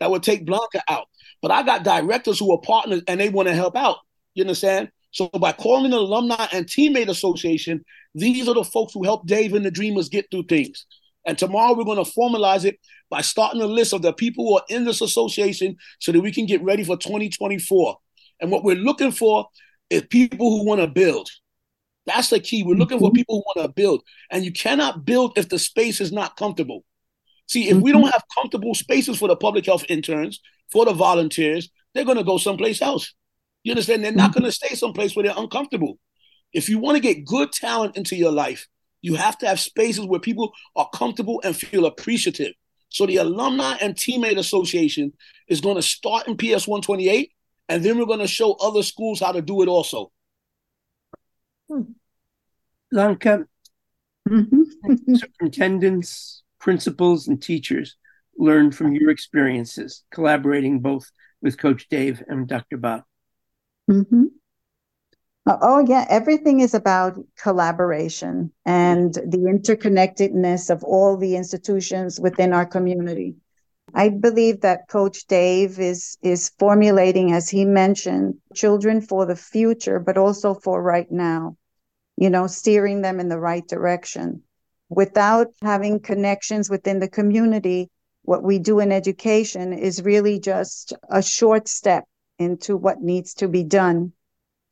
That 0.00 0.10
would 0.10 0.22
take 0.22 0.46
Blanca 0.46 0.82
out. 0.88 1.06
But 1.42 1.50
I 1.50 1.62
got 1.62 1.84
directors 1.84 2.38
who 2.38 2.52
are 2.52 2.60
partners 2.60 3.02
and 3.06 3.20
they 3.20 3.28
want 3.28 3.48
to 3.48 3.54
help 3.54 3.76
out. 3.76 3.98
You 4.34 4.44
understand? 4.44 4.90
So 5.12 5.28
by 5.28 5.52
calling 5.52 5.92
an 5.92 5.98
alumni 5.98 6.46
and 6.52 6.66
teammate 6.66 7.08
association, 7.08 7.84
these 8.14 8.48
are 8.48 8.54
the 8.54 8.64
folks 8.64 8.94
who 8.94 9.04
help 9.04 9.26
Dave 9.26 9.54
and 9.54 9.64
the 9.64 9.70
Dreamers 9.70 10.08
get 10.08 10.30
through 10.30 10.44
things. 10.44 10.86
And 11.26 11.36
tomorrow 11.36 11.74
we're 11.74 11.84
going 11.84 12.02
to 12.02 12.10
formalize 12.10 12.64
it 12.64 12.78
by 13.10 13.20
starting 13.20 13.60
a 13.60 13.66
list 13.66 13.92
of 13.92 14.02
the 14.02 14.12
people 14.12 14.46
who 14.46 14.56
are 14.56 14.64
in 14.68 14.84
this 14.84 15.00
association 15.00 15.76
so 15.98 16.12
that 16.12 16.20
we 16.20 16.32
can 16.32 16.46
get 16.46 16.62
ready 16.62 16.84
for 16.84 16.96
2024. 16.96 17.96
And 18.40 18.50
what 18.50 18.64
we're 18.64 18.76
looking 18.76 19.12
for 19.12 19.46
is 19.90 20.02
people 20.08 20.50
who 20.50 20.64
want 20.64 20.80
to 20.80 20.86
build. 20.86 21.28
That's 22.06 22.30
the 22.30 22.40
key. 22.40 22.62
We're 22.62 22.76
looking 22.76 22.98
for 22.98 23.08
mm-hmm. 23.08 23.16
people 23.16 23.36
who 23.36 23.60
want 23.60 23.68
to 23.68 23.72
build. 23.72 24.02
And 24.30 24.44
you 24.44 24.52
cannot 24.52 25.04
build 25.04 25.36
if 25.36 25.48
the 25.48 25.58
space 25.58 26.00
is 26.00 26.12
not 26.12 26.36
comfortable. 26.36 26.84
See, 27.46 27.68
if 27.68 27.76
we 27.78 27.92
don't 27.92 28.02
mm-hmm. 28.02 28.12
have 28.12 28.22
comfortable 28.34 28.74
spaces 28.74 29.18
for 29.18 29.28
the 29.28 29.36
public 29.36 29.66
health 29.66 29.84
interns, 29.88 30.40
for 30.72 30.84
the 30.84 30.92
volunteers, 30.92 31.68
they're 31.94 32.04
going 32.04 32.16
to 32.16 32.24
go 32.24 32.38
someplace 32.38 32.80
else. 32.80 33.12
You 33.62 33.72
understand? 33.72 34.04
They're 34.04 34.12
not 34.12 34.30
mm-hmm. 34.30 34.40
going 34.40 34.50
to 34.50 34.56
stay 34.56 34.74
someplace 34.74 35.14
where 35.14 35.24
they're 35.24 35.34
uncomfortable. 35.36 35.98
If 36.52 36.68
you 36.68 36.78
want 36.78 36.96
to 36.96 37.00
get 37.00 37.24
good 37.24 37.52
talent 37.52 37.96
into 37.96 38.16
your 38.16 38.32
life, 38.32 38.66
you 39.02 39.14
have 39.14 39.38
to 39.38 39.46
have 39.46 39.60
spaces 39.60 40.04
where 40.04 40.20
people 40.20 40.52
are 40.76 40.88
comfortable 40.94 41.40
and 41.44 41.56
feel 41.56 41.86
appreciative. 41.86 42.52
So 42.88 43.06
the 43.06 43.16
Alumni 43.16 43.76
and 43.80 43.94
Teammate 43.94 44.38
Association 44.38 45.12
is 45.48 45.60
going 45.60 45.76
to 45.76 45.82
start 45.82 46.26
in 46.26 46.36
PS 46.36 46.66
128, 46.66 47.32
and 47.68 47.84
then 47.84 47.98
we're 47.98 48.06
going 48.06 48.18
to 48.18 48.26
show 48.26 48.54
other 48.54 48.82
schools 48.82 49.20
how 49.20 49.32
to 49.32 49.42
do 49.42 49.62
it 49.62 49.68
also. 49.68 50.10
Hmm. 51.68 51.82
Blanca, 52.90 53.46
mm-hmm. 54.28 55.14
superintendents, 55.14 56.42
principals, 56.58 57.28
and 57.28 57.40
teachers 57.40 57.96
learn 58.36 58.72
from 58.72 58.94
your 58.94 59.10
experiences 59.10 60.02
collaborating 60.10 60.80
both 60.80 61.10
with 61.40 61.58
Coach 61.58 61.88
Dave 61.88 62.22
and 62.26 62.48
Dr. 62.48 62.76
Bob. 62.76 63.04
Mm-hmm. 63.90 64.24
Uh, 65.46 65.56
oh, 65.62 65.84
yeah. 65.86 66.06
Everything 66.08 66.60
is 66.60 66.74
about 66.74 67.18
collaboration 67.36 68.52
and 68.64 69.14
the 69.14 69.38
interconnectedness 69.38 70.70
of 70.70 70.84
all 70.84 71.16
the 71.16 71.34
institutions 71.34 72.20
within 72.20 72.52
our 72.52 72.66
community. 72.66 73.34
I 73.92 74.10
believe 74.10 74.60
that 74.60 74.88
Coach 74.88 75.26
Dave 75.26 75.80
is 75.80 76.16
is 76.22 76.52
formulating, 76.60 77.32
as 77.32 77.48
he 77.48 77.64
mentioned, 77.64 78.36
children 78.54 79.00
for 79.00 79.26
the 79.26 79.34
future, 79.34 79.98
but 79.98 80.16
also 80.16 80.54
for 80.54 80.80
right 80.80 81.10
now. 81.10 81.56
You 82.16 82.30
know, 82.30 82.46
steering 82.46 83.00
them 83.02 83.18
in 83.18 83.28
the 83.28 83.40
right 83.40 83.66
direction. 83.66 84.42
Without 84.88 85.48
having 85.62 85.98
connections 85.98 86.70
within 86.70 87.00
the 87.00 87.08
community, 87.08 87.90
what 88.22 88.44
we 88.44 88.60
do 88.60 88.78
in 88.78 88.92
education 88.92 89.72
is 89.72 90.02
really 90.02 90.38
just 90.38 90.92
a 91.08 91.22
short 91.22 91.66
step 91.66 92.04
into 92.40 92.76
what 92.76 93.00
needs 93.00 93.34
to 93.34 93.46
be 93.46 93.62
done 93.62 94.12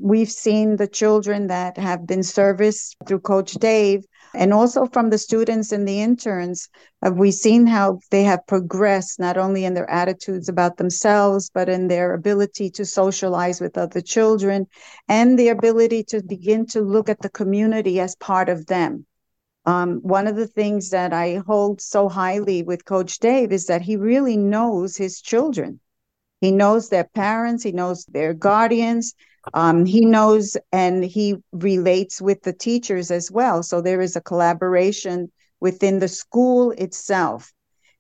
We've 0.01 0.31
seen 0.31 0.77
the 0.77 0.87
children 0.87 1.49
that 1.49 1.77
have 1.77 2.07
been 2.07 2.23
serviced 2.23 2.95
through 3.05 3.19
Coach 3.19 3.55
Dave 3.55 4.05
and 4.33 4.53
also 4.53 4.87
from 4.87 5.11
the 5.11 5.19
students 5.19 5.73
and 5.73 5.89
the 5.89 6.01
interns. 6.01 6.69
Uh, 7.03 7.11
we've 7.11 7.35
seen 7.35 7.67
how 7.67 7.99
they 8.13 8.23
have 8.23 8.47
progressed 8.47 9.19
not 9.19 9.37
only 9.37 9.65
in 9.65 9.75
their 9.75 9.91
attitudes 9.91 10.49
about 10.49 10.77
themselves, 10.77 11.51
but 11.53 11.69
in 11.69 11.89
their 11.89 12.15
ability 12.15 12.71
to 12.71 12.85
socialize 12.85 13.61
with 13.61 13.77
other 13.77 14.01
children 14.01 14.69
and 15.09 15.37
the 15.37 15.49
ability 15.49 16.05
to 16.05 16.23
begin 16.23 16.65
to 16.67 16.81
look 16.81 17.09
at 17.09 17.21
the 17.21 17.31
community 17.31 17.99
as 17.99 18.15
part 18.15 18.49
of 18.49 18.67
them. 18.67 19.05
Um, 19.67 19.97
one 20.03 20.29
of 20.29 20.37
the 20.37 20.47
things 20.47 20.91
that 20.91 21.13
I 21.13 21.43
hold 21.45 21.81
so 21.81 22.09
highly 22.09 22.63
with 22.63 22.85
Coach 22.85 23.19
Dave 23.19 23.51
is 23.51 23.67
that 23.67 23.83
he 23.83 23.97
really 23.97 24.37
knows 24.37 24.97
his 24.97 25.21
children. 25.21 25.81
He 26.41 26.51
knows 26.51 26.89
their 26.89 27.05
parents, 27.05 27.63
he 27.63 27.73
knows 27.73 28.05
their 28.05 28.35
guardians, 28.35 29.15
um, 29.55 29.85
he 29.85 30.05
knows 30.05 30.57
and 30.73 31.05
he 31.05 31.37
relates 31.53 32.21
with 32.21 32.43
the 32.43 32.53
teachers 32.53 33.11
as 33.11 33.31
well. 33.31 33.63
So 33.63 33.81
there 33.81 34.01
is 34.01 34.17
a 34.17 34.21
collaboration 34.21 35.31
within 35.61 35.99
the 35.99 36.09
school 36.09 36.71
itself 36.73 37.53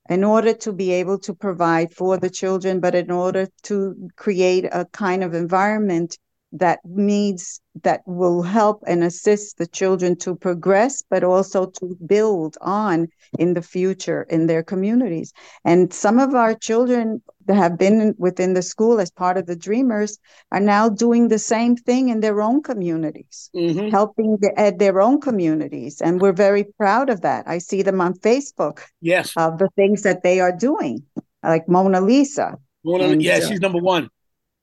in 0.08 0.24
order 0.24 0.54
to 0.54 0.72
be 0.72 0.92
able 0.92 1.18
to 1.18 1.34
provide 1.34 1.92
for 1.92 2.16
the 2.16 2.30
children, 2.30 2.80
but 2.80 2.94
in 2.94 3.10
order 3.10 3.48
to 3.64 4.08
create 4.16 4.64
a 4.64 4.86
kind 4.86 5.22
of 5.22 5.34
environment 5.34 6.16
that 6.52 6.80
needs 6.84 7.60
that 7.82 8.00
will 8.06 8.42
help 8.42 8.82
and 8.86 9.04
assist 9.04 9.58
the 9.58 9.66
children 9.66 10.16
to 10.16 10.34
progress 10.34 11.02
but 11.10 11.22
also 11.22 11.66
to 11.66 11.96
build 12.06 12.56
on 12.60 13.06
in 13.38 13.54
the 13.54 13.62
future 13.62 14.22
in 14.30 14.46
their 14.46 14.62
communities. 14.62 15.32
And 15.64 15.92
some 15.92 16.18
of 16.18 16.34
our 16.34 16.54
children 16.54 17.22
that 17.46 17.56
have 17.56 17.78
been 17.78 18.14
within 18.18 18.54
the 18.54 18.62
school 18.62 19.00
as 19.00 19.10
part 19.10 19.36
of 19.36 19.46
the 19.46 19.56
dreamers 19.56 20.18
are 20.50 20.60
now 20.60 20.88
doing 20.88 21.28
the 21.28 21.38
same 21.38 21.76
thing 21.76 22.08
in 22.08 22.20
their 22.20 22.40
own 22.40 22.62
communities 22.62 23.50
mm-hmm. 23.54 23.88
helping 23.88 24.38
the, 24.40 24.52
at 24.58 24.78
their 24.78 25.00
own 25.00 25.20
communities. 25.20 26.00
And 26.00 26.20
we're 26.20 26.32
very 26.32 26.64
proud 26.78 27.10
of 27.10 27.20
that. 27.22 27.46
I 27.46 27.58
see 27.58 27.82
them 27.82 28.00
on 28.00 28.14
facebook 28.14 28.80
yes. 29.00 29.32
of 29.36 29.58
the 29.58 29.68
things 29.76 30.02
that 30.02 30.22
they 30.22 30.40
are 30.40 30.52
doing 30.52 31.04
like 31.42 31.68
mona 31.68 32.00
lisa. 32.00 32.56
Mona, 32.84 33.04
and, 33.04 33.22
yeah, 33.22 33.40
she's 33.40 33.60
number 33.60 33.78
one 33.78 34.08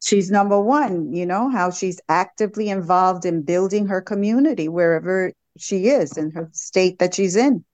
she's 0.06 0.30
number 0.30 0.62
one, 0.62 1.12
you 1.14 1.26
know, 1.26 1.50
how 1.50 1.72
she's 1.72 2.00
actively 2.08 2.70
involved 2.70 3.26
in 3.26 3.42
building 3.42 3.88
her 3.88 4.02
community 4.02 4.70
wherever 4.70 5.34
she 5.58 5.88
is 5.88 6.16
in 6.16 6.30
her 6.32 6.48
state 6.54 7.00
that 7.00 7.16
she's 7.16 7.36
in. 7.36 7.66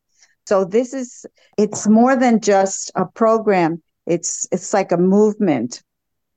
So 0.46 0.64
this 0.64 0.94
is 0.94 1.26
it's 1.58 1.88
more 1.88 2.16
than 2.16 2.40
just 2.40 2.90
a 2.96 3.06
program. 3.06 3.84
It's 4.08 4.48
it's 4.52 4.74
like 4.74 4.92
a 4.92 4.98
movement 4.98 5.84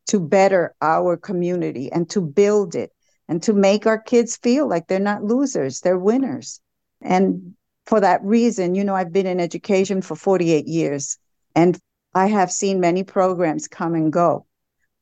to 0.08 0.18
better 0.20 0.74
our 0.82 1.16
community 1.16 1.90
and 1.92 2.10
to 2.10 2.20
build 2.20 2.74
it 2.74 2.90
and 3.28 3.42
to 3.44 3.54
make 3.54 3.86
our 3.86 3.98
kids 3.98 4.36
feel 4.36 4.68
like 4.68 4.88
they're 4.88 4.98
not 4.98 5.22
losers, 5.22 5.80
they're 5.80 5.98
winners. 5.98 6.60
And 7.00 7.54
for 7.86 8.00
that 8.00 8.22
reason, 8.22 8.74
you 8.74 8.84
know, 8.84 8.94
I've 8.94 9.12
been 9.12 9.26
in 9.26 9.40
education 9.40 10.02
for 10.02 10.16
48 10.16 10.66
years 10.66 11.18
and 11.54 11.78
I 12.14 12.26
have 12.26 12.50
seen 12.50 12.80
many 12.80 13.04
programs 13.04 13.68
come 13.68 13.94
and 13.94 14.12
go. 14.12 14.46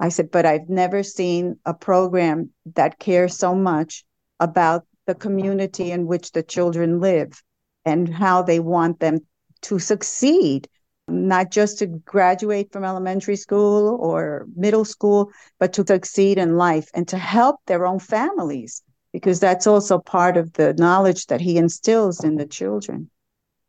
I 0.02 0.08
said, 0.08 0.32
but 0.32 0.44
I've 0.44 0.68
never 0.68 1.04
seen 1.04 1.60
a 1.64 1.72
program 1.72 2.50
that 2.74 2.98
cares 2.98 3.38
so 3.38 3.54
much 3.54 4.04
about 4.40 4.84
the 5.06 5.14
community 5.14 5.92
in 5.92 6.08
which 6.08 6.32
the 6.32 6.42
children 6.42 6.98
live 6.98 7.40
and 7.84 8.12
how 8.12 8.42
they 8.42 8.58
want 8.58 8.98
them 8.98 9.20
to 9.62 9.78
succeed, 9.78 10.68
not 11.06 11.52
just 11.52 11.78
to 11.78 11.86
graduate 11.86 12.72
from 12.72 12.82
elementary 12.82 13.36
school 13.36 13.96
or 14.00 14.48
middle 14.56 14.84
school, 14.84 15.30
but 15.60 15.72
to 15.74 15.86
succeed 15.86 16.36
in 16.36 16.56
life 16.56 16.90
and 16.94 17.06
to 17.06 17.16
help 17.16 17.60
their 17.68 17.86
own 17.86 18.00
families, 18.00 18.82
because 19.12 19.38
that's 19.38 19.68
also 19.68 20.00
part 20.00 20.36
of 20.36 20.52
the 20.54 20.74
knowledge 20.74 21.26
that 21.26 21.40
he 21.40 21.58
instills 21.58 22.24
in 22.24 22.34
the 22.34 22.46
children. 22.46 23.08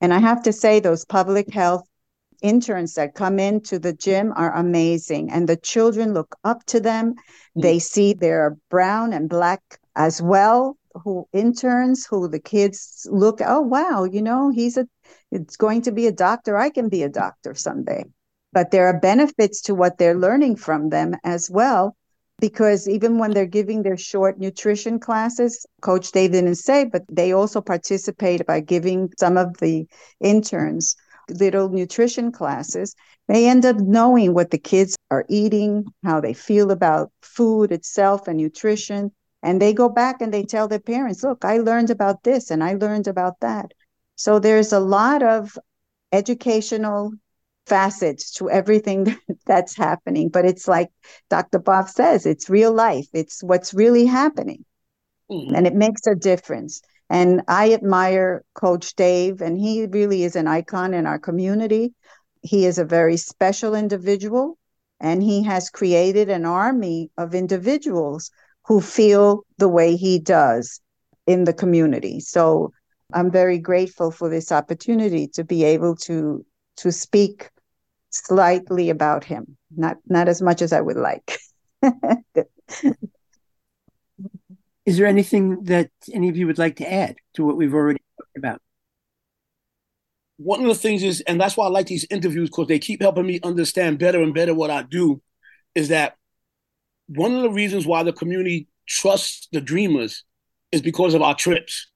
And 0.01 0.11
I 0.11 0.17
have 0.17 0.41
to 0.43 0.51
say, 0.51 0.79
those 0.79 1.05
public 1.05 1.53
health 1.53 1.87
interns 2.43 2.93
that 2.93 3.15
come 3.15 3.39
into 3.39 3.79
the 3.79 3.93
gym 3.93 4.31
are 4.35 4.53
amazing. 4.55 5.31
And 5.31 5.49
the 5.49 5.57
children 5.57 6.13
look 6.13 6.35
up 6.43 6.63
to 6.67 6.79
them. 6.79 7.15
Mm. 7.57 7.61
They 7.63 7.79
see 7.79 8.13
they're 8.13 8.57
brown 8.69 9.13
and 9.13 9.27
black 9.27 9.61
as 9.95 10.21
well 10.21 10.77
who 11.03 11.27
interns 11.33 12.05
who 12.05 12.27
the 12.27 12.39
kids 12.39 13.07
look 13.09 13.41
oh 13.43 13.61
wow 13.61 14.03
you 14.03 14.21
know 14.21 14.51
he's 14.51 14.77
a 14.77 14.87
it's 15.33 15.57
going 15.57 15.81
to 15.81 15.91
be 15.91 16.07
a 16.07 16.11
doctor. 16.11 16.57
I 16.57 16.69
can 16.69 16.89
be 16.89 17.03
a 17.03 17.09
doctor 17.09 17.55
someday. 17.55 18.05
But 18.51 18.69
there 18.69 18.87
are 18.87 18.99
benefits 18.99 19.61
to 19.63 19.75
what 19.75 19.97
they're 19.97 20.17
learning 20.17 20.57
from 20.57 20.89
them 20.89 21.15
as 21.23 21.49
well 21.49 21.95
because 22.39 22.87
even 22.87 23.17
when 23.17 23.31
they're 23.31 23.45
giving 23.47 23.81
their 23.81 23.97
short 23.97 24.37
nutrition 24.39 24.99
classes 24.99 25.65
coach 25.81 26.11
dave 26.11 26.31
didn't 26.31 26.55
say 26.55 26.83
but 26.83 27.03
they 27.09 27.31
also 27.31 27.61
participate 27.61 28.45
by 28.47 28.59
giving 28.59 29.09
some 29.19 29.37
of 29.37 29.55
the 29.57 29.85
interns 30.19 30.95
little 31.29 31.69
nutrition 31.69 32.31
classes, 32.31 32.95
they 33.27 33.47
end 33.47 33.65
up 33.65 33.77
knowing 33.77 34.33
what 34.33 34.51
the 34.51 34.57
kids 34.57 34.95
are 35.11 35.25
eating, 35.29 35.85
how 36.03 36.19
they 36.19 36.33
feel 36.33 36.71
about 36.71 37.11
food 37.21 37.71
itself 37.71 38.27
and 38.27 38.37
nutrition. 38.37 39.11
And 39.41 39.61
they 39.61 39.73
go 39.73 39.89
back 39.89 40.21
and 40.21 40.33
they 40.33 40.43
tell 40.43 40.67
their 40.67 40.79
parents, 40.79 41.23
look, 41.23 41.43
I 41.43 41.57
learned 41.57 41.89
about 41.89 42.23
this 42.23 42.51
and 42.51 42.63
I 42.63 42.73
learned 42.73 43.07
about 43.07 43.39
that. 43.41 43.71
So 44.15 44.39
there's 44.39 44.71
a 44.71 44.79
lot 44.79 45.23
of 45.23 45.57
educational 46.11 47.13
facets 47.65 48.31
to 48.31 48.49
everything 48.49 49.17
that's 49.45 49.75
happening. 49.75 50.29
But 50.29 50.45
it's 50.45 50.67
like 50.67 50.89
Dr. 51.29 51.59
Bob 51.59 51.89
says, 51.89 52.25
it's 52.25 52.49
real 52.49 52.73
life, 52.73 53.07
it's 53.13 53.43
what's 53.43 53.73
really 53.73 54.05
happening. 54.05 54.65
Mm-hmm. 55.29 55.55
And 55.55 55.67
it 55.67 55.75
makes 55.75 56.05
a 56.07 56.15
difference. 56.15 56.81
And 57.09 57.41
I 57.47 57.73
admire 57.73 58.43
Coach 58.53 58.95
Dave, 58.95 59.41
and 59.41 59.57
he 59.57 59.85
really 59.85 60.23
is 60.23 60.35
an 60.35 60.47
icon 60.47 60.93
in 60.93 61.05
our 61.05 61.19
community. 61.19 61.93
He 62.41 62.65
is 62.65 62.77
a 62.77 62.85
very 62.85 63.17
special 63.17 63.75
individual, 63.75 64.57
and 64.99 65.21
he 65.21 65.43
has 65.43 65.69
created 65.69 66.29
an 66.29 66.45
army 66.45 67.11
of 67.17 67.35
individuals 67.35 68.31
who 68.65 68.81
feel 68.81 69.45
the 69.57 69.67
way 69.67 69.95
he 69.95 70.19
does 70.19 70.79
in 71.27 71.43
the 71.43 71.53
community. 71.53 72.19
So 72.19 72.71
I'm 73.13 73.31
very 73.31 73.59
grateful 73.59 74.11
for 74.11 74.29
this 74.29 74.51
opportunity 74.51 75.27
to 75.29 75.43
be 75.43 75.63
able 75.63 75.95
to 76.07 76.45
to 76.77 76.91
speak 76.91 77.49
slightly 78.09 78.89
about 78.89 79.23
him. 79.23 79.57
Not 79.75 79.97
not 80.07 80.27
as 80.27 80.41
much 80.41 80.61
as 80.61 80.73
I 80.73 80.81
would 80.81 80.97
like. 80.97 81.37
Is 84.85 84.97
there 84.97 85.07
anything 85.07 85.63
that 85.65 85.91
any 86.11 86.29
of 86.29 86.35
you 86.35 86.47
would 86.47 86.57
like 86.57 86.77
to 86.77 86.91
add 86.91 87.15
to 87.35 87.45
what 87.45 87.55
we've 87.55 87.73
already 87.73 88.01
talked 88.17 88.37
about? 88.37 88.61
One 90.37 90.61
of 90.61 90.67
the 90.67 90.75
things 90.75 91.03
is, 91.03 91.21
and 91.21 91.39
that's 91.39 91.55
why 91.55 91.65
I 91.65 91.69
like 91.69 91.87
these 91.87 92.05
interviews 92.09 92.49
because 92.49 92.67
they 92.67 92.79
keep 92.79 93.01
helping 93.01 93.25
me 93.25 93.39
understand 93.43 93.99
better 93.99 94.21
and 94.21 94.33
better 94.33 94.53
what 94.53 94.69
I 94.69 94.83
do, 94.83 95.21
is 95.73 95.87
that 95.89 96.17
one 97.07 97.33
of 97.33 97.43
the 97.43 97.49
reasons 97.49 97.85
why 97.85 98.03
the 98.03 98.11
community 98.11 98.67
trusts 98.87 99.47
the 99.51 99.61
dreamers 99.61 100.25
is 100.71 100.81
because 100.81 101.13
of 101.13 101.21
our 101.21 101.35
trips. 101.35 101.89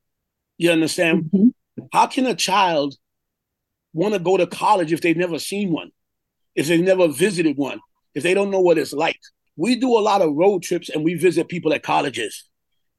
You 0.57 0.71
understand? 0.71 1.29
Mm-hmm. 1.33 1.85
How 1.91 2.07
can 2.07 2.25
a 2.25 2.35
child 2.35 2.95
want 3.93 4.13
to 4.13 4.19
go 4.19 4.37
to 4.37 4.47
college 4.47 4.93
if 4.93 5.01
they've 5.01 5.17
never 5.17 5.39
seen 5.39 5.71
one, 5.71 5.91
if 6.55 6.67
they've 6.67 6.79
never 6.79 7.07
visited 7.07 7.57
one, 7.57 7.79
if 8.15 8.23
they 8.23 8.33
don't 8.33 8.51
know 8.51 8.61
what 8.61 8.77
it's 8.77 8.93
like? 8.93 9.19
We 9.55 9.75
do 9.75 9.97
a 9.97 9.99
lot 9.99 10.21
of 10.21 10.35
road 10.35 10.63
trips 10.63 10.89
and 10.89 11.03
we 11.03 11.15
visit 11.15 11.49
people 11.49 11.73
at 11.73 11.83
colleges. 11.83 12.47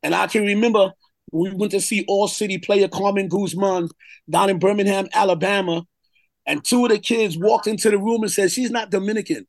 And 0.02 0.14
I 0.14 0.26
can 0.26 0.44
remember 0.44 0.92
we 1.32 1.50
went 1.52 1.72
to 1.72 1.80
see 1.80 2.04
All 2.08 2.28
City 2.28 2.58
player 2.58 2.88
Carmen 2.88 3.28
Guzman 3.28 3.88
down 4.28 4.50
in 4.50 4.58
Birmingham, 4.58 5.08
Alabama. 5.12 5.84
And 6.46 6.64
two 6.64 6.84
of 6.84 6.90
the 6.90 6.98
kids 6.98 7.36
walked 7.36 7.66
into 7.66 7.90
the 7.90 7.98
room 7.98 8.22
and 8.22 8.32
said, 8.32 8.50
She's 8.50 8.70
not 8.70 8.90
Dominican. 8.90 9.46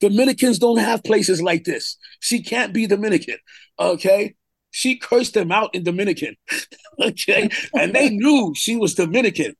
Dominicans 0.00 0.58
don't 0.58 0.78
have 0.78 1.04
places 1.04 1.42
like 1.42 1.64
this. 1.64 1.96
She 2.20 2.42
can't 2.42 2.72
be 2.72 2.86
Dominican. 2.86 3.36
Okay. 3.78 4.34
She 4.70 4.96
cursed 4.96 5.34
them 5.34 5.50
out 5.50 5.74
in 5.74 5.82
Dominican. 5.82 6.36
okay. 7.00 7.50
And 7.74 7.92
they 7.92 8.10
knew 8.10 8.54
she 8.56 8.76
was 8.76 8.94
Dominican. 8.94 9.56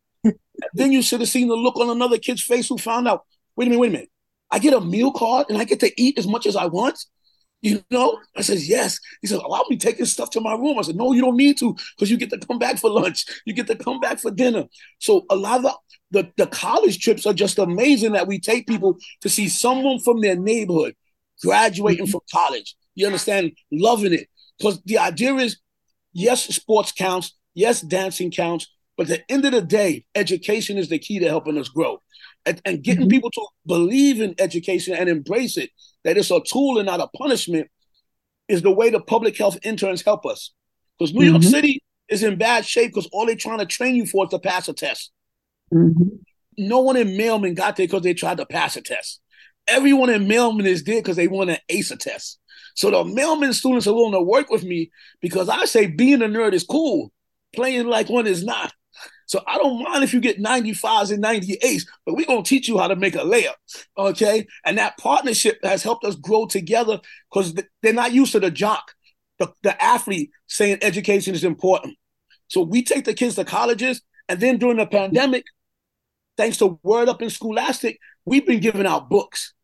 then 0.74 0.92
you 0.92 1.02
should 1.02 1.20
have 1.20 1.28
seen 1.28 1.48
the 1.48 1.56
look 1.56 1.76
on 1.76 1.90
another 1.90 2.18
kid's 2.18 2.42
face 2.42 2.68
who 2.68 2.78
found 2.78 3.08
out, 3.08 3.24
wait 3.56 3.66
a 3.66 3.70
minute, 3.70 3.80
wait 3.80 3.88
a 3.88 3.92
minute. 3.92 4.10
I 4.50 4.58
get 4.58 4.74
a 4.74 4.80
meal 4.80 5.12
card 5.12 5.46
and 5.48 5.58
I 5.58 5.64
get 5.64 5.80
to 5.80 6.00
eat 6.00 6.18
as 6.18 6.26
much 6.26 6.46
as 6.46 6.56
I 6.56 6.66
want. 6.66 7.04
You 7.62 7.84
know, 7.90 8.18
I 8.34 8.40
says, 8.40 8.68
yes. 8.68 8.98
He 9.20 9.26
says, 9.26 9.38
allow 9.38 9.64
me 9.68 9.76
taking 9.76 10.06
stuff 10.06 10.30
to 10.30 10.40
my 10.40 10.54
room. 10.54 10.78
I 10.78 10.82
said, 10.82 10.96
no, 10.96 11.12
you 11.12 11.20
don't 11.20 11.36
need 11.36 11.58
to 11.58 11.76
because 11.96 12.10
you 12.10 12.16
get 12.16 12.30
to 12.30 12.38
come 12.38 12.58
back 12.58 12.78
for 12.78 12.88
lunch. 12.88 13.26
You 13.44 13.52
get 13.52 13.66
to 13.66 13.76
come 13.76 14.00
back 14.00 14.18
for 14.18 14.30
dinner. 14.30 14.64
So 14.98 15.26
a 15.28 15.36
lot 15.36 15.58
of 15.58 15.62
the, 16.10 16.22
the, 16.22 16.32
the 16.38 16.46
college 16.46 16.98
trips 17.00 17.26
are 17.26 17.34
just 17.34 17.58
amazing 17.58 18.12
that 18.12 18.26
we 18.26 18.40
take 18.40 18.66
people 18.66 18.96
to 19.20 19.28
see 19.28 19.48
someone 19.48 19.98
from 20.00 20.20
their 20.20 20.36
neighborhood 20.36 20.94
graduating 21.42 22.06
mm-hmm. 22.06 22.12
from 22.12 22.20
college. 22.32 22.76
You 22.94 23.06
understand? 23.06 23.52
Loving 23.70 24.14
it. 24.14 24.28
Because 24.58 24.80
the 24.82 24.98
idea 24.98 25.34
is, 25.36 25.58
yes, 26.12 26.44
sports 26.46 26.92
counts. 26.92 27.36
Yes, 27.54 27.80
dancing 27.80 28.30
counts. 28.30 28.68
But 29.00 29.10
at 29.10 29.20
the 29.26 29.32
end 29.32 29.46
of 29.46 29.52
the 29.52 29.62
day, 29.62 30.04
education 30.14 30.76
is 30.76 30.90
the 30.90 30.98
key 30.98 31.20
to 31.20 31.26
helping 31.26 31.56
us 31.56 31.70
grow. 31.70 32.02
And, 32.44 32.60
and 32.66 32.82
getting 32.82 33.04
mm-hmm. 33.04 33.08
people 33.08 33.30
to 33.30 33.46
believe 33.64 34.20
in 34.20 34.34
education 34.38 34.94
and 34.94 35.08
embrace 35.08 35.56
it 35.56 35.70
that 36.04 36.18
it's 36.18 36.30
a 36.30 36.38
tool 36.42 36.76
and 36.76 36.84
not 36.84 37.00
a 37.00 37.08
punishment 37.16 37.70
is 38.46 38.60
the 38.60 38.70
way 38.70 38.90
the 38.90 39.00
public 39.00 39.38
health 39.38 39.56
interns 39.62 40.02
help 40.02 40.26
us. 40.26 40.52
Because 40.98 41.14
New 41.14 41.22
mm-hmm. 41.22 41.30
York 41.30 41.44
City 41.44 41.82
is 42.10 42.22
in 42.22 42.36
bad 42.36 42.66
shape 42.66 42.90
because 42.90 43.08
all 43.10 43.24
they're 43.24 43.36
trying 43.36 43.60
to 43.60 43.64
train 43.64 43.96
you 43.96 44.04
for 44.04 44.24
is 44.26 44.30
to 44.32 44.38
pass 44.38 44.68
a 44.68 44.74
test. 44.74 45.10
Mm-hmm. 45.72 46.16
No 46.58 46.80
one 46.80 46.98
in 46.98 47.16
mailman 47.16 47.54
got 47.54 47.76
there 47.76 47.86
because 47.86 48.02
they 48.02 48.12
tried 48.12 48.36
to 48.36 48.44
pass 48.44 48.76
a 48.76 48.82
test. 48.82 49.22
Everyone 49.66 50.10
in 50.10 50.28
mailman 50.28 50.66
is 50.66 50.84
there 50.84 51.00
because 51.00 51.16
they 51.16 51.26
want 51.26 51.48
to 51.48 51.58
ace 51.70 51.90
a 51.90 51.96
test. 51.96 52.38
So 52.74 52.90
the 52.90 53.02
mailman 53.02 53.54
students 53.54 53.86
are 53.86 53.94
willing 53.94 54.12
to 54.12 54.20
work 54.20 54.50
with 54.50 54.62
me 54.62 54.90
because 55.22 55.48
I 55.48 55.64
say 55.64 55.86
being 55.86 56.20
a 56.20 56.26
nerd 56.26 56.52
is 56.52 56.64
cool. 56.64 57.10
Playing 57.54 57.86
like 57.86 58.10
one 58.10 58.26
is 58.26 58.44
not. 58.44 58.74
So 59.30 59.40
I 59.46 59.58
don't 59.58 59.84
mind 59.84 60.02
if 60.02 60.12
you 60.12 60.18
get 60.18 60.42
95s 60.42 61.12
and 61.12 61.22
98s, 61.22 61.86
but 62.04 62.16
we're 62.16 62.26
going 62.26 62.42
to 62.42 62.48
teach 62.48 62.66
you 62.66 62.78
how 62.78 62.88
to 62.88 62.96
make 62.96 63.14
a 63.14 63.18
layup. 63.18 63.54
Okay. 63.96 64.44
And 64.64 64.76
that 64.76 64.98
partnership 64.98 65.60
has 65.62 65.84
helped 65.84 66.04
us 66.04 66.16
grow 66.16 66.46
together 66.46 67.00
because 67.30 67.54
they're 67.80 67.92
not 67.92 68.10
used 68.10 68.32
to 68.32 68.40
the 68.40 68.50
jock, 68.50 68.90
the, 69.38 69.52
the 69.62 69.80
athlete 69.80 70.32
saying 70.48 70.78
education 70.82 71.32
is 71.36 71.44
important. 71.44 71.96
So 72.48 72.62
we 72.62 72.82
take 72.82 73.04
the 73.04 73.14
kids 73.14 73.36
to 73.36 73.44
colleges. 73.44 74.02
And 74.28 74.40
then 74.40 74.58
during 74.58 74.78
the 74.78 74.86
pandemic, 74.86 75.44
thanks 76.36 76.56
to 76.56 76.80
Word 76.82 77.08
Up 77.08 77.22
and 77.22 77.30
Scholastic, 77.30 78.00
we've 78.24 78.44
been 78.44 78.58
giving 78.58 78.84
out 78.84 79.08
books, 79.08 79.54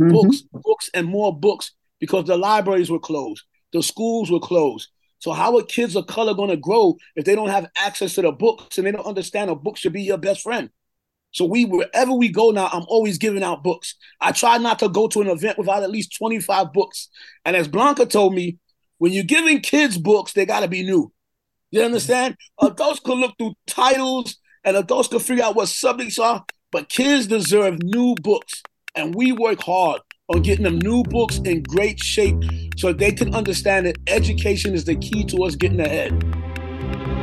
mm-hmm. 0.00 0.10
books, 0.10 0.42
books, 0.52 0.90
and 0.94 1.06
more 1.06 1.38
books 1.38 1.70
because 2.00 2.24
the 2.24 2.36
libraries 2.36 2.90
were 2.90 2.98
closed, 2.98 3.44
the 3.72 3.84
schools 3.84 4.32
were 4.32 4.40
closed. 4.40 4.88
So 5.22 5.30
how 5.30 5.56
are 5.56 5.62
kids 5.62 5.94
of 5.94 6.08
color 6.08 6.34
going 6.34 6.50
to 6.50 6.56
grow 6.56 6.96
if 7.14 7.24
they 7.24 7.36
don't 7.36 7.48
have 7.48 7.70
access 7.76 8.16
to 8.16 8.22
the 8.22 8.32
books 8.32 8.76
and 8.76 8.84
they 8.84 8.90
don't 8.90 9.06
understand 9.06 9.50
a 9.50 9.54
book 9.54 9.76
should 9.76 9.92
be 9.92 10.02
your 10.02 10.18
best 10.18 10.42
friend? 10.42 10.68
So 11.30 11.44
we 11.44 11.64
wherever 11.64 12.12
we 12.12 12.28
go 12.28 12.50
now, 12.50 12.68
I'm 12.72 12.84
always 12.88 13.18
giving 13.18 13.44
out 13.44 13.62
books. 13.62 13.94
I 14.20 14.32
try 14.32 14.58
not 14.58 14.80
to 14.80 14.88
go 14.88 15.06
to 15.06 15.20
an 15.20 15.28
event 15.28 15.58
without 15.58 15.84
at 15.84 15.92
least 15.92 16.18
25 16.18 16.72
books. 16.72 17.08
And 17.44 17.54
as 17.54 17.68
Blanca 17.68 18.04
told 18.04 18.34
me, 18.34 18.58
when 18.98 19.12
you're 19.12 19.22
giving 19.22 19.60
kids 19.60 19.96
books, 19.96 20.32
they 20.32 20.44
gotta 20.44 20.66
be 20.66 20.82
new. 20.82 21.12
You 21.70 21.82
understand? 21.82 22.34
Mm-hmm. 22.60 22.72
Adults 22.72 22.98
can 22.98 23.20
look 23.20 23.38
through 23.38 23.54
titles 23.68 24.38
and 24.64 24.76
adults 24.76 25.06
can 25.06 25.20
figure 25.20 25.44
out 25.44 25.54
what 25.54 25.68
subjects 25.68 26.18
are, 26.18 26.44
but 26.72 26.88
kids 26.88 27.28
deserve 27.28 27.80
new 27.80 28.16
books. 28.20 28.60
And 28.96 29.14
we 29.14 29.30
work 29.30 29.60
hard 29.62 30.00
on 30.28 30.42
getting 30.42 30.64
them 30.64 30.78
new 30.78 31.02
books 31.04 31.38
in 31.38 31.62
great 31.62 31.98
shape 31.98 32.36
so 32.76 32.92
they 32.92 33.12
can 33.12 33.34
understand 33.34 33.86
that 33.86 33.96
education 34.06 34.74
is 34.74 34.84
the 34.84 34.94
key 34.96 35.24
to 35.24 35.42
us 35.44 35.56
getting 35.56 35.80
ahead. 35.80 36.12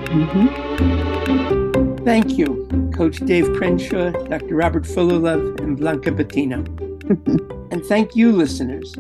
Mm-hmm. 0.10 2.04
Thank 2.04 2.38
you, 2.38 2.68
Coach 2.96 3.18
Dave 3.18 3.54
Crenshaw, 3.54 4.12
Dr. 4.12 4.56
Robert 4.56 4.84
Fullilove, 4.84 5.60
and 5.60 5.78
Blanca 5.78 6.12
Battino. 6.12 6.66
and 7.72 7.86
thank 7.86 8.16
you, 8.16 8.32
listeners. 8.32 8.96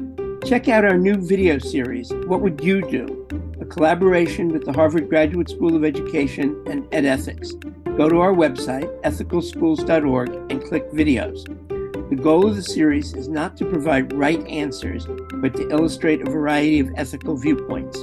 Check 0.46 0.68
out 0.68 0.86
our 0.86 0.98
new 0.98 1.16
video 1.16 1.58
series, 1.58 2.12
What 2.28 2.42
Would 2.42 2.64
You 2.64 2.82
Do? 2.82 3.28
A 3.60 3.66
collaboration 3.66 4.50
with 4.50 4.66
the 4.66 4.74
Harvard 4.74 5.10
Graduate 5.10 5.50
School 5.50 5.76
of 5.76 5.84
Education 5.84 6.64
and 6.68 6.84
EdEthics. 6.92 7.98
Go 7.98 8.08
to 8.08 8.20
our 8.20 8.34
website, 8.34 8.88
ethicalschools.org, 9.02 10.30
and 10.52 10.64
click 10.64 10.90
videos. 10.92 11.69
The 12.10 12.16
goal 12.16 12.48
of 12.48 12.56
the 12.56 12.64
series 12.64 13.14
is 13.14 13.30
not 13.30 13.56
to 13.58 13.66
provide 13.66 14.14
right 14.14 14.44
answers, 14.48 15.06
but 15.36 15.54
to 15.56 15.70
illustrate 15.70 16.22
a 16.22 16.32
variety 16.32 16.80
of 16.80 16.90
ethical 16.96 17.38
viewpoints. 17.38 18.00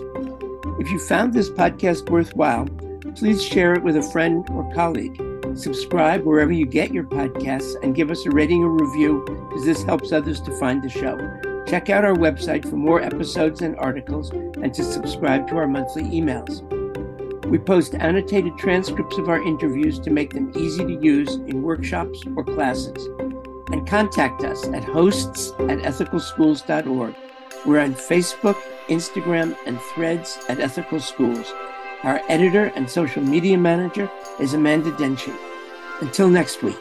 If 0.78 0.92
you 0.92 1.00
found 1.00 1.34
this 1.34 1.50
podcast 1.50 2.08
worthwhile, 2.08 2.68
please 3.16 3.42
share 3.42 3.72
it 3.72 3.82
with 3.82 3.96
a 3.96 4.10
friend 4.12 4.48
or 4.50 4.72
colleague. 4.72 5.20
Subscribe 5.56 6.22
wherever 6.22 6.52
you 6.52 6.66
get 6.66 6.94
your 6.94 7.02
podcasts 7.02 7.74
and 7.82 7.96
give 7.96 8.12
us 8.12 8.24
a 8.26 8.30
rating 8.30 8.62
or 8.62 8.70
review, 8.70 9.24
as 9.56 9.64
this 9.64 9.82
helps 9.82 10.12
others 10.12 10.40
to 10.42 10.56
find 10.60 10.84
the 10.84 10.88
show. 10.88 11.18
Check 11.66 11.90
out 11.90 12.04
our 12.04 12.14
website 12.14 12.62
for 12.62 12.76
more 12.76 13.02
episodes 13.02 13.60
and 13.60 13.76
articles 13.76 14.30
and 14.30 14.72
to 14.72 14.84
subscribe 14.84 15.48
to 15.48 15.56
our 15.56 15.66
monthly 15.66 16.04
emails. 16.04 16.62
We 17.46 17.58
post 17.58 17.96
annotated 17.96 18.56
transcripts 18.56 19.18
of 19.18 19.28
our 19.28 19.42
interviews 19.42 19.98
to 20.00 20.10
make 20.10 20.32
them 20.32 20.52
easy 20.56 20.84
to 20.84 21.00
use 21.00 21.34
in 21.34 21.62
workshops 21.62 22.22
or 22.36 22.44
classes. 22.44 23.08
And 23.72 23.86
contact 23.86 24.44
us 24.44 24.66
at 24.68 24.84
hosts 24.84 25.52
at 25.58 25.78
ethicalschools.org. 25.78 27.14
We're 27.64 27.80
on 27.80 27.94
Facebook, 27.94 28.56
Instagram, 28.88 29.56
and 29.66 29.80
threads 29.94 30.38
at 30.48 30.60
Ethical 30.60 31.00
Schools. 31.00 31.52
Our 32.04 32.20
editor 32.28 32.66
and 32.76 32.88
social 32.88 33.22
media 33.22 33.58
manager 33.58 34.10
is 34.38 34.54
Amanda 34.54 34.92
Denchi. 34.92 35.36
Until 36.00 36.28
next 36.28 36.62
week. 36.62 36.78